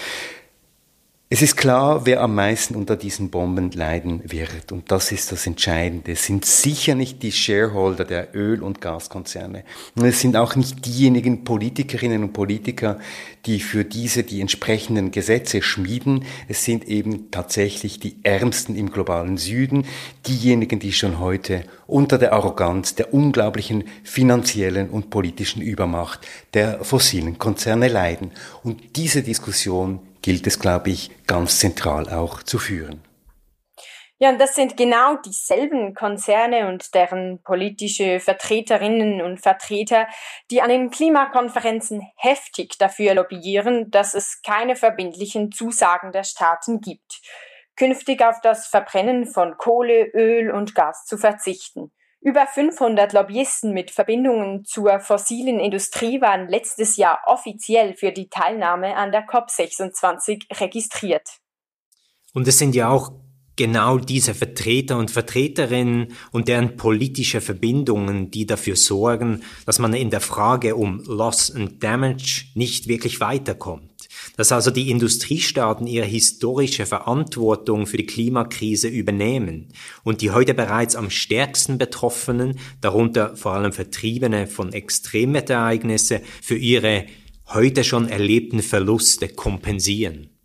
[1.29, 4.71] Es ist klar, wer am meisten unter diesen Bomben leiden wird.
[4.71, 6.13] Und das ist das Entscheidende.
[6.13, 9.65] Es sind sicher nicht die Shareholder der Öl- und Gaskonzerne.
[9.97, 13.01] Und es sind auch nicht diejenigen Politikerinnen und Politiker,
[13.45, 16.25] die für diese die entsprechenden Gesetze schmieden.
[16.47, 19.85] Es sind eben tatsächlich die Ärmsten im globalen Süden,
[20.29, 26.21] diejenigen, die schon heute unter der Arroganz der unglaublichen finanziellen und politischen Übermacht
[26.55, 28.31] der fossilen Konzerne leiden.
[28.63, 33.01] Und diese Diskussion gilt es, glaube ich, ganz zentral auch zu führen.
[34.19, 40.09] Ja, und das sind genau dieselben Konzerne und deren politische Vertreterinnen und Vertreter,
[40.51, 47.21] die an den Klimakonferenzen heftig dafür lobbyieren, dass es keine verbindlichen Zusagen der Staaten gibt,
[47.77, 51.93] künftig auf das Verbrennen von Kohle, Öl und Gas zu verzichten.
[52.27, 58.97] Über 500 Lobbyisten mit Verbindungen zur fossilen Industrie waren letztes Jahr offiziell für die Teilnahme
[58.97, 61.23] an der COP26 registriert.
[62.35, 63.13] Und es sind ja auch
[63.55, 70.11] genau diese Vertreter und Vertreterinnen und deren politische Verbindungen, die dafür sorgen, dass man in
[70.11, 73.96] der Frage um Loss and Damage nicht wirklich weiterkommt.
[74.37, 79.69] Dass also die Industriestaaten ihre historische Verantwortung für die Klimakrise übernehmen
[80.05, 87.07] und die heute bereits am stärksten Betroffenen, darunter vor allem Vertriebene von Extremwetterereignisse, für ihre
[87.47, 90.36] heute schon erlebten Verluste kompensieren.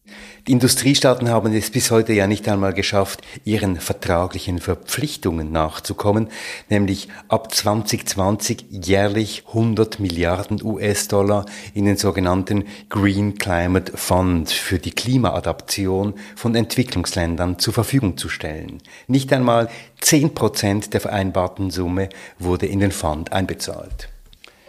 [0.47, 6.29] Die Industriestaaten haben es bis heute ja nicht einmal geschafft, ihren vertraglichen Verpflichtungen nachzukommen,
[6.67, 14.91] nämlich ab 2020 jährlich 100 Milliarden US-Dollar in den sogenannten Green Climate Fund für die
[14.91, 18.79] Klimaadaption von Entwicklungsländern zur Verfügung zu stellen.
[19.05, 19.69] Nicht einmal
[19.99, 24.09] 10 Prozent der vereinbarten Summe wurde in den Fund einbezahlt.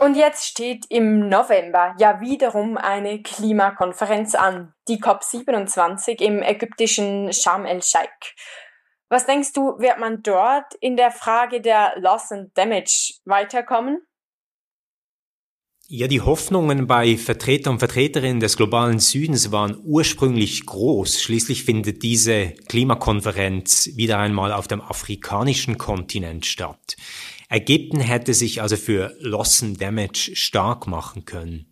[0.03, 7.67] Und jetzt steht im November ja wiederum eine Klimakonferenz an, die COP27 im ägyptischen Sharm
[7.67, 8.35] el-Sheikh.
[9.11, 14.01] Was denkst du, wird man dort in der Frage der Loss and Damage weiterkommen?
[15.87, 21.23] Ja, die Hoffnungen bei Vertretern und Vertreterinnen des globalen Südens waren ursprünglich groß.
[21.23, 26.97] Schließlich findet diese Klimakonferenz wieder einmal auf dem afrikanischen Kontinent statt.
[27.53, 31.67] Ägypten hätte sich also für Loss and Damage stark machen können.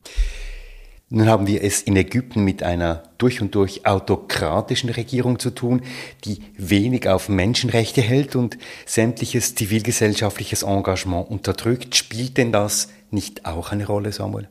[1.08, 5.82] Nun haben wir es in Ägypten mit einer durch und durch autokratischen Regierung zu tun,
[6.24, 11.96] die wenig auf Menschenrechte hält und sämtliches zivilgesellschaftliches Engagement unterdrückt.
[11.96, 14.48] Spielt denn das nicht auch eine Rolle, Samuel?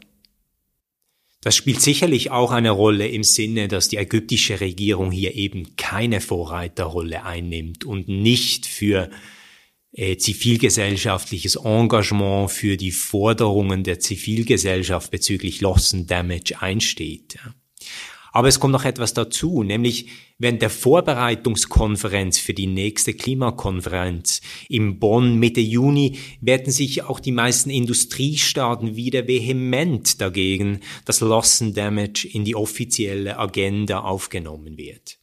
[1.41, 6.19] Das spielt sicherlich auch eine Rolle im Sinne, dass die ägyptische Regierung hier eben keine
[6.19, 9.09] Vorreiterrolle einnimmt und nicht für
[9.91, 17.37] äh, zivilgesellschaftliches Engagement für die Forderungen der Zivilgesellschaft bezüglich Loss and Damage einsteht.
[18.31, 24.99] Aber es kommt noch etwas dazu, nämlich während der Vorbereitungskonferenz für die nächste Klimakonferenz im
[24.99, 31.75] Bonn Mitte Juni werden sich auch die meisten Industriestaaten wieder vehement dagegen, dass Loss and
[31.75, 35.18] Damage in die offizielle Agenda aufgenommen wird.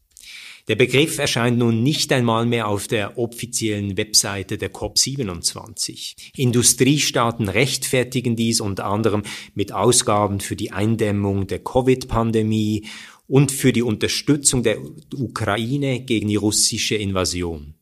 [0.68, 6.14] Der Begriff erscheint nun nicht einmal mehr auf der offiziellen Webseite der COP27.
[6.34, 9.22] Industriestaaten rechtfertigen dies unter anderem
[9.54, 12.84] mit Ausgaben für die Eindämmung der Covid-Pandemie
[13.28, 14.78] und für die Unterstützung der
[15.14, 17.74] Ukraine gegen die russische Invasion.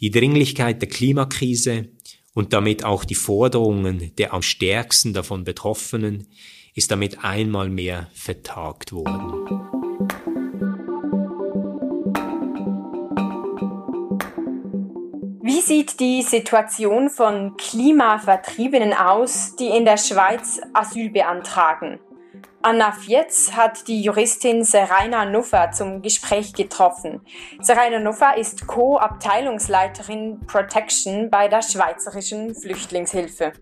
[0.00, 1.88] Die Dringlichkeit der Klimakrise
[2.34, 6.26] und damit auch die Forderungen der am stärksten davon Betroffenen
[6.74, 9.69] ist damit einmal mehr vertagt worden.
[15.60, 22.00] Wie sieht die Situation von Klimavertriebenen aus, die in der Schweiz Asyl beantragen?
[22.62, 27.20] Anna Vietz hat die Juristin Seraina Nuffer zum Gespräch getroffen.
[27.60, 33.52] Seraina Nuffer ist Co-Abteilungsleiterin Protection bei der Schweizerischen Flüchtlingshilfe.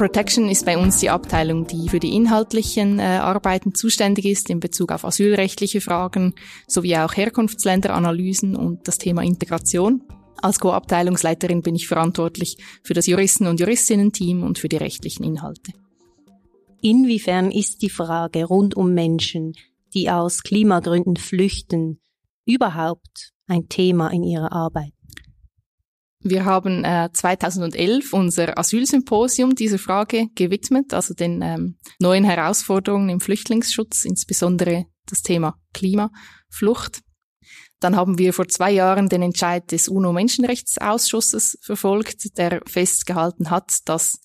[0.00, 4.58] Protection ist bei uns die Abteilung, die für die inhaltlichen äh, Arbeiten zuständig ist in
[4.58, 6.34] Bezug auf asylrechtliche Fragen
[6.66, 10.02] sowie auch Herkunftsländeranalysen und das Thema Integration.
[10.40, 15.72] Als Co-Abteilungsleiterin bin ich verantwortlich für das Juristen- und Juristinnen-Team und für die rechtlichen Inhalte.
[16.80, 19.52] Inwiefern ist die Frage rund um Menschen,
[19.92, 22.00] die aus Klimagründen flüchten,
[22.46, 24.94] überhaupt ein Thema in Ihrer Arbeit?
[26.22, 33.20] Wir haben äh, 2011 unser Asylsymposium dieser Frage gewidmet, also den ähm, neuen Herausforderungen im
[33.20, 37.00] Flüchtlingsschutz, insbesondere das Thema Klimaflucht.
[37.80, 44.20] Dann haben wir vor zwei Jahren den Entscheid des UNO-Menschenrechtsausschusses verfolgt, der festgehalten hat, dass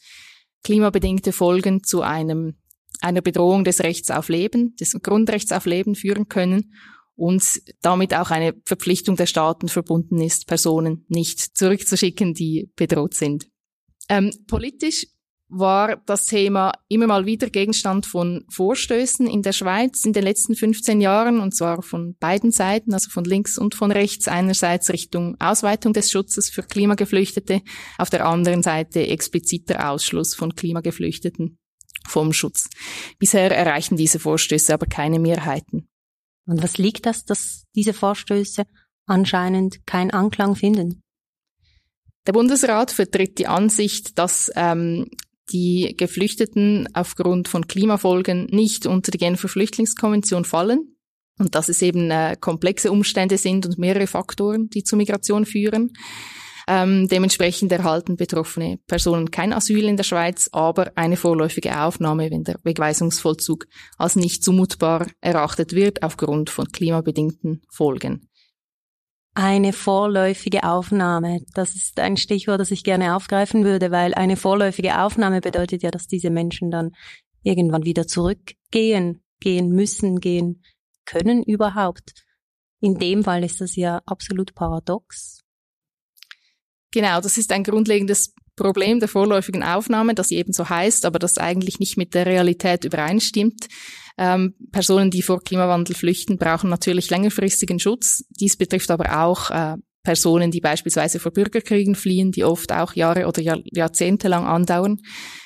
[0.65, 2.57] klimabedingte Folgen zu einem,
[2.99, 6.73] einer Bedrohung des Rechts auf Leben, des Grundrechts auf Leben führen können
[7.15, 13.47] und damit auch eine Verpflichtung der Staaten verbunden ist, Personen nicht zurückzuschicken, die bedroht sind.
[14.09, 15.07] Ähm, politisch
[15.47, 20.55] war das Thema immer mal wieder Gegenstand von Vorstößen in der Schweiz in den letzten
[20.55, 25.35] 15 Jahren, und zwar von beiden Seiten, also von links und von rechts, einerseits Richtung
[25.39, 27.61] Ausweitung des Schutzes für Klimageflüchtete,
[27.97, 31.57] auf der anderen Seite expliziter Ausschluss von Klimageflüchteten
[32.07, 32.69] vom Schutz.
[33.19, 35.87] Bisher erreichen diese Vorstöße aber keine Mehrheiten.
[36.45, 38.63] Und was liegt das, dass diese Vorstöße
[39.05, 41.01] anscheinend keinen Anklang finden?
[42.27, 45.07] Der Bundesrat vertritt die Ansicht, dass ähm,
[45.51, 50.95] die Geflüchteten aufgrund von Klimafolgen nicht unter die Genfer Flüchtlingskonvention fallen
[51.37, 55.93] und dass es eben äh, komplexe Umstände sind und mehrere Faktoren, die zur Migration führen.
[56.67, 62.43] Ähm, dementsprechend erhalten betroffene Personen kein Asyl in der Schweiz, aber eine vorläufige Aufnahme, wenn
[62.43, 68.29] der Wegweisungsvollzug als nicht zumutbar erachtet wird aufgrund von klimabedingten Folgen.
[69.37, 75.01] Eine vorläufige Aufnahme, das ist ein Stichwort, das ich gerne aufgreifen würde, weil eine vorläufige
[75.01, 76.91] Aufnahme bedeutet ja, dass diese Menschen dann
[77.43, 80.63] irgendwann wieder zurückgehen, gehen müssen, gehen
[81.05, 82.13] können überhaupt.
[82.79, 85.34] In dem Fall ist das ja absolut paradox.
[86.95, 91.37] Genau, das ist ein grundlegendes Problem der vorläufigen Aufnahme, sie eben so heißt, aber das
[91.37, 93.67] eigentlich nicht mit der Realität übereinstimmt.
[94.17, 98.23] Ähm, Personen, die vor Klimawandel flüchten, brauchen natürlich längerfristigen Schutz.
[98.29, 103.27] Dies betrifft aber auch äh, Personen, die beispielsweise vor Bürgerkriegen fliehen, die oft auch Jahre
[103.27, 105.01] oder Jahr, Jahrzehnte lang andauern.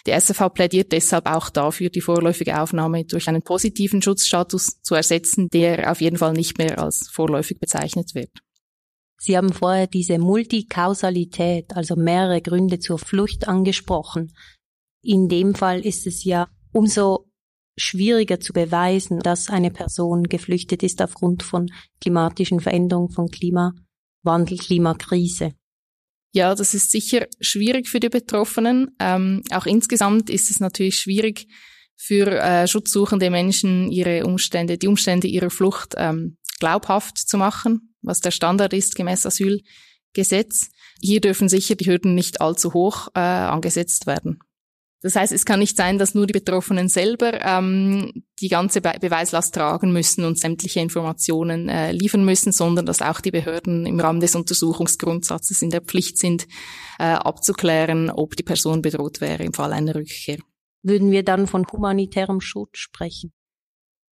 [0.06, 5.47] Die SFV plädiert deshalb auch dafür, die vorläufige Aufnahme durch einen positiven Schutzstatus zu ersetzen,
[5.52, 8.30] der auf jeden Fall nicht mehr als vorläufig bezeichnet wird.
[9.20, 14.34] Sie haben vorher diese Multikausalität, also mehrere Gründe zur Flucht angesprochen.
[15.03, 17.30] In dem Fall ist es ja umso
[17.78, 21.70] schwieriger zu beweisen, dass eine Person geflüchtet ist aufgrund von
[22.01, 25.53] klimatischen Veränderungen, von Klimawandel, Klimakrise.
[26.34, 28.95] Ja, das ist sicher schwierig für die Betroffenen.
[28.99, 31.47] Ähm, auch insgesamt ist es natürlich schwierig
[31.95, 38.22] für äh, schutzsuchende Menschen, ihre Umstände, die Umstände ihrer Flucht ähm, glaubhaft zu machen was
[38.22, 40.70] der Standard ist gemäß Asylgesetz.
[41.01, 44.39] Hier dürfen sicher die Hürden nicht allzu hoch äh, angesetzt werden.
[45.01, 48.95] Das heißt, es kann nicht sein, dass nur die Betroffenen selber ähm, die ganze Be
[48.99, 53.97] Beweislast tragen müssen und sämtliche Informationen äh, liefern müssen, sondern dass auch die Behörden im
[53.97, 56.47] Rahmen des Untersuchungsgrundsatzes in der Pflicht sind,
[56.99, 60.39] äh, abzuklären, ob die Person bedroht wäre im Fall einer Rückkehr.
[60.84, 63.32] Würden wir dann von humanitärem Schutz sprechen?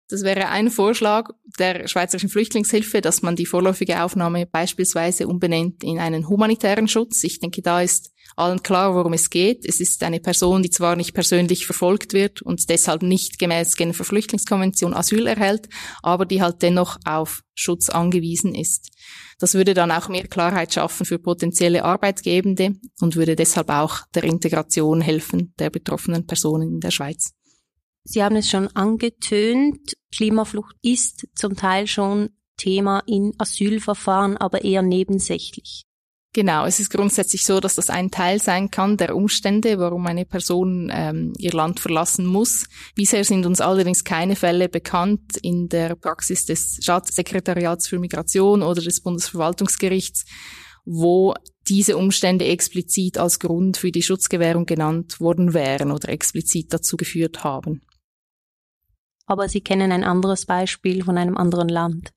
[0.08, 5.97] Das wäre ein Vorschlag der Schweizerischen Flüchtlingshilfe, dass man die vorläufige Aufnahme beispielsweise umbenennt in
[5.97, 7.24] einen humanitären Schutz.
[7.24, 9.66] Ich denke, da ist allen klar, worum es geht.
[9.66, 14.03] Es ist eine Person, die zwar nicht persönlich verfolgt wird und deshalb nicht gemäß Genfer
[14.03, 15.70] Flüchtlingskonvention Asyl erhält,
[16.03, 18.91] aber die halt dennoch auf Schutz angewiesen ist.
[19.39, 24.24] Das würde dann auch mehr Klarheit schaffen für potenzielle Arbeitgebende und würde deshalb auch der
[24.24, 27.35] Integration helfen der betroffenen Personen in der Schweiz.
[28.08, 34.84] Sie haben es schon angetönt, Klimaflucht ist zum Teil schon Thema in Asylverfahren, aber eher
[34.84, 35.84] nebensächlich.
[36.32, 40.26] Genau, es ist grundsätzlich so, dass das ein Teil sein kann der Umstände, warum eine
[40.26, 42.66] Person ähm, ihr Land verlassen muss.
[42.93, 48.82] Bisher sind uns allerdings keine Fälle bekannt in der Praxis des Staatssekretariats für Migration oder
[48.82, 50.26] des Bundesverwaltungsgerichts,
[50.84, 51.34] wo
[51.70, 57.43] diese Umstände explizit als Grund für die Schutzgewährung genannt worden wären oder explizit dazu geführt
[57.45, 57.82] haben
[59.26, 62.11] aber Sie kennen ein anderes Beispiel von einem anderen Land.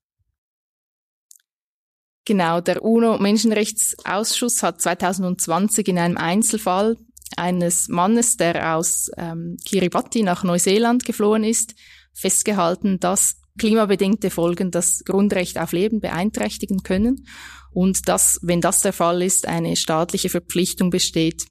[2.25, 6.97] Genau, der UNO-Menschenrechtsausschuss hat 2020 in einem Einzelfall
[7.37, 11.75] eines Mannes, der aus ähm, Kiribati nach Neuseeland geflohen ist,
[12.13, 17.27] festgehalten, dass klimabedingte Folgen das Grundrecht auf Leben beeinträchtigen können
[17.73, 21.47] und dass, wenn das der Fall ist, eine staatliche Verpflichtung besteht,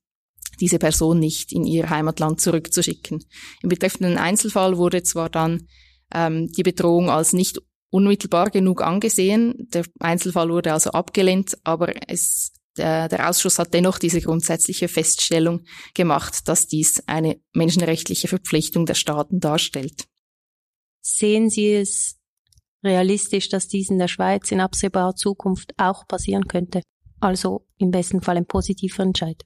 [0.59, 3.23] diese Person nicht in ihr Heimatland zurückzuschicken.
[3.61, 5.67] Im betreffenden Einzelfall wurde zwar dann
[6.13, 12.51] ähm, die Bedrohung als nicht unmittelbar genug angesehen, der Einzelfall wurde also abgelehnt, aber es
[12.77, 15.63] der, der Ausschuss hat dennoch diese grundsätzliche Feststellung
[15.95, 20.05] gemacht, dass dies eine menschenrechtliche Verpflichtung der Staaten darstellt.
[21.01, 22.17] Sehen Sie es
[22.83, 26.81] realistisch, dass dies in der Schweiz in absehbarer Zukunft auch passieren könnte?
[27.19, 29.43] Also im besten Fall ein positiver Entscheid.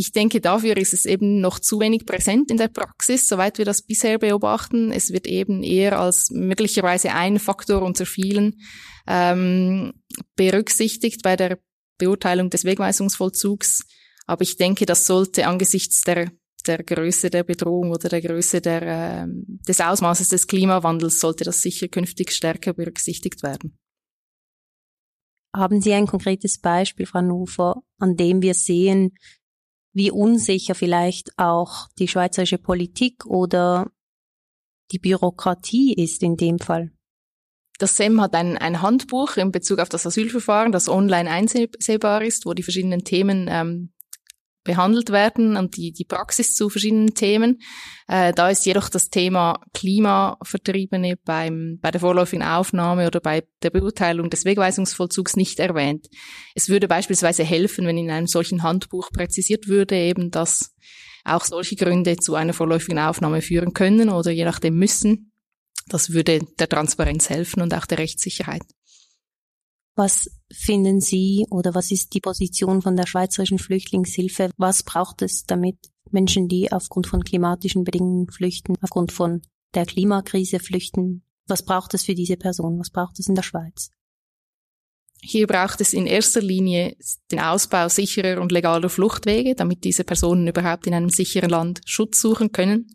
[0.00, 3.64] Ich denke, dafür ist es eben noch zu wenig präsent in der Praxis, soweit wir
[3.64, 4.92] das bisher beobachten.
[4.92, 8.60] Es wird eben eher als möglicherweise ein Faktor unter vielen
[9.08, 9.94] ähm,
[10.36, 11.58] berücksichtigt bei der
[11.98, 13.88] Beurteilung des Wegweisungsvollzugs.
[14.24, 16.30] Aber ich denke, das sollte angesichts der,
[16.64, 19.26] der Größe der Bedrohung oder der Größe der, äh,
[19.66, 23.76] des Ausmaßes des Klimawandels, sollte das sicher künftig stärker berücksichtigt werden.
[25.56, 29.16] Haben Sie ein konkretes Beispiel, Frau Nufer, an dem wir sehen,
[29.92, 33.90] wie unsicher vielleicht auch die schweizerische Politik oder
[34.92, 36.92] die Bürokratie ist in dem Fall.
[37.78, 42.44] Das SEM hat ein, ein Handbuch in Bezug auf das Asylverfahren, das online einsehbar ist,
[42.44, 43.92] wo die verschiedenen Themen ähm,
[44.68, 47.58] behandelt werden und die, die Praxis zu verschiedenen Themen.
[48.06, 53.70] Äh, da ist jedoch das Thema Klimavertriebene beim, bei der vorläufigen Aufnahme oder bei der
[53.70, 56.06] Beurteilung des Wegweisungsvollzugs nicht erwähnt.
[56.54, 60.74] Es würde beispielsweise helfen, wenn in einem solchen Handbuch präzisiert würde, eben, dass
[61.24, 65.32] auch solche Gründe zu einer vorläufigen Aufnahme führen können oder je nachdem müssen.
[65.88, 68.62] Das würde der Transparenz helfen und auch der Rechtssicherheit.
[69.98, 74.50] Was finden Sie oder was ist die Position von der Schweizerischen Flüchtlingshilfe?
[74.56, 75.76] Was braucht es, damit
[76.12, 79.42] Menschen, die aufgrund von klimatischen Bedingungen flüchten, aufgrund von
[79.74, 82.78] der Klimakrise flüchten, was braucht es für diese Person?
[82.78, 83.90] Was braucht es in der Schweiz?
[85.20, 86.96] Hier braucht es in erster Linie
[87.32, 92.20] den Ausbau sicherer und legaler Fluchtwege, damit diese Personen überhaupt in einem sicheren Land Schutz
[92.20, 92.86] suchen können.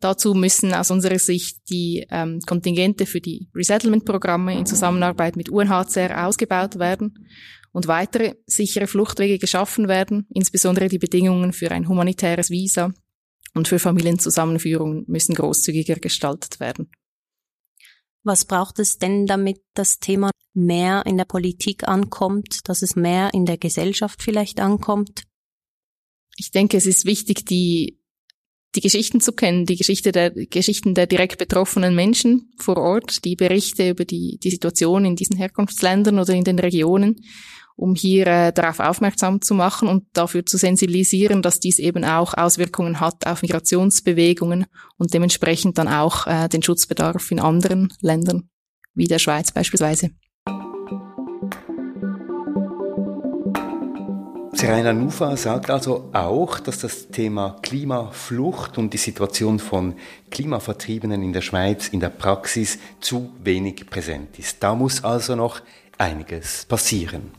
[0.00, 6.26] Dazu müssen aus unserer Sicht die ähm, Kontingente für die Resettlement-Programme in Zusammenarbeit mit UNHCR
[6.26, 7.28] ausgebaut werden
[7.72, 10.26] und weitere sichere Fluchtwege geschaffen werden.
[10.30, 12.92] Insbesondere die Bedingungen für ein humanitäres Visa
[13.54, 16.90] und für Familienzusammenführungen müssen großzügiger gestaltet werden.
[18.22, 23.32] Was braucht es denn, damit das Thema mehr in der Politik ankommt, dass es mehr
[23.34, 25.24] in der Gesellschaft vielleicht ankommt?
[26.36, 27.99] Ich denke, es ist wichtig, die
[28.74, 33.36] die Geschichten zu kennen, die Geschichte der Geschichten der direkt betroffenen Menschen vor Ort, die
[33.36, 37.16] Berichte über die, die Situation in diesen Herkunftsländern oder in den Regionen,
[37.74, 42.34] um hier äh, darauf aufmerksam zu machen und dafür zu sensibilisieren, dass dies eben auch
[42.34, 44.66] Auswirkungen hat auf Migrationsbewegungen
[44.98, 48.50] und dementsprechend dann auch äh, den Schutzbedarf in anderen Ländern,
[48.94, 50.10] wie der Schweiz beispielsweise.
[54.60, 59.94] Seraina Nufa sagt also auch, dass das Thema Klimaflucht und die Situation von
[60.30, 64.62] Klimavertriebenen in der Schweiz in der Praxis zu wenig präsent ist.
[64.62, 65.62] Da muss also noch
[65.96, 67.30] einiges passieren.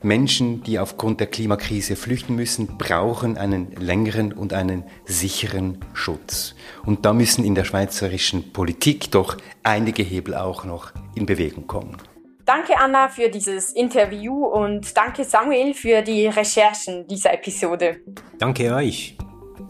[0.00, 6.54] Menschen, die aufgrund der Klimakrise flüchten müssen, brauchen einen längeren und einen sicheren Schutz.
[6.86, 11.96] Und da müssen in der schweizerischen Politik doch einige Hebel auch noch in Bewegung kommen.
[12.44, 18.00] Danke Anna für dieses Interview und danke Samuel für die Recherchen dieser Episode.
[18.38, 19.16] Danke euch.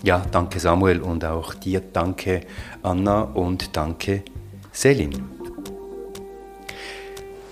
[0.03, 2.41] Ja, danke Samuel und auch dir danke
[2.83, 4.23] Anna und danke
[4.73, 5.11] Selin.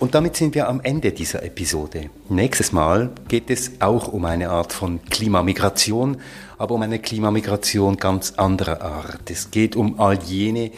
[0.00, 2.08] Und damit sind wir am Ende dieser Episode.
[2.30, 6.22] Nächstes Mal geht es auch um eine Art von Klimamigration,
[6.56, 9.30] aber um eine Klimamigration ganz anderer Art.
[9.30, 10.70] Es geht um all jene,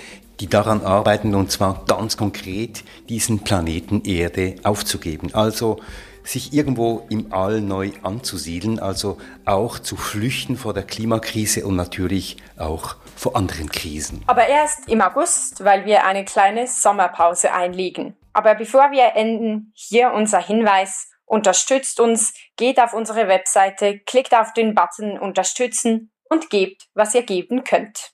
[0.42, 5.32] die daran arbeiten, und zwar ganz konkret, diesen Planeten Erde aufzugeben.
[5.34, 5.78] Also
[6.24, 12.38] sich irgendwo im All neu anzusiedeln, also auch zu flüchten vor der Klimakrise und natürlich
[12.58, 14.22] auch vor anderen Krisen.
[14.26, 18.16] Aber erst im August, weil wir eine kleine Sommerpause einlegen.
[18.32, 21.08] Aber bevor wir enden, hier unser Hinweis.
[21.24, 27.22] Unterstützt uns, geht auf unsere Webseite, klickt auf den Button Unterstützen und gebt, was ihr
[27.22, 28.12] geben könnt.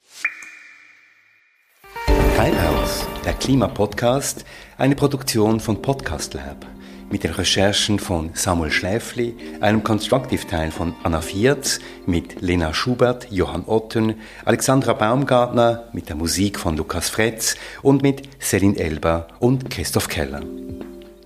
[2.38, 4.44] Treibhaus, der Klimapodcast,
[4.76, 6.64] eine Produktion von Podcast Lab.
[7.10, 13.64] Mit den Recherchen von Samuel Schläfli, einem Constructive-Teil von Anna Viertz, mit Lena Schubert, Johann
[13.66, 20.06] Otten, Alexandra Baumgartner, mit der Musik von Lukas Fretz und mit Selin Elber und Christoph
[20.06, 20.42] Keller.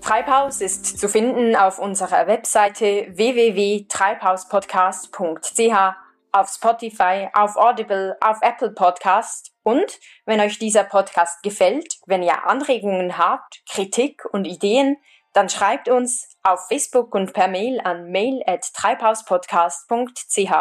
[0.01, 5.95] Treibhaus ist zu finden auf unserer Webseite www.treibhauspodcast.ch,
[6.33, 12.47] auf Spotify, auf Audible, auf Apple Podcast und wenn euch dieser Podcast gefällt, wenn ihr
[12.47, 14.97] Anregungen habt, Kritik und Ideen,
[15.33, 20.53] dann schreibt uns auf Facebook und per Mail an mail at treibhauspodcast.ch,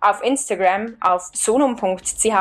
[0.00, 2.36] auf Instagram auf sonum.ch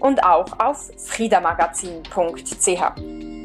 [0.00, 3.43] und auch auf friedamagazin.ch.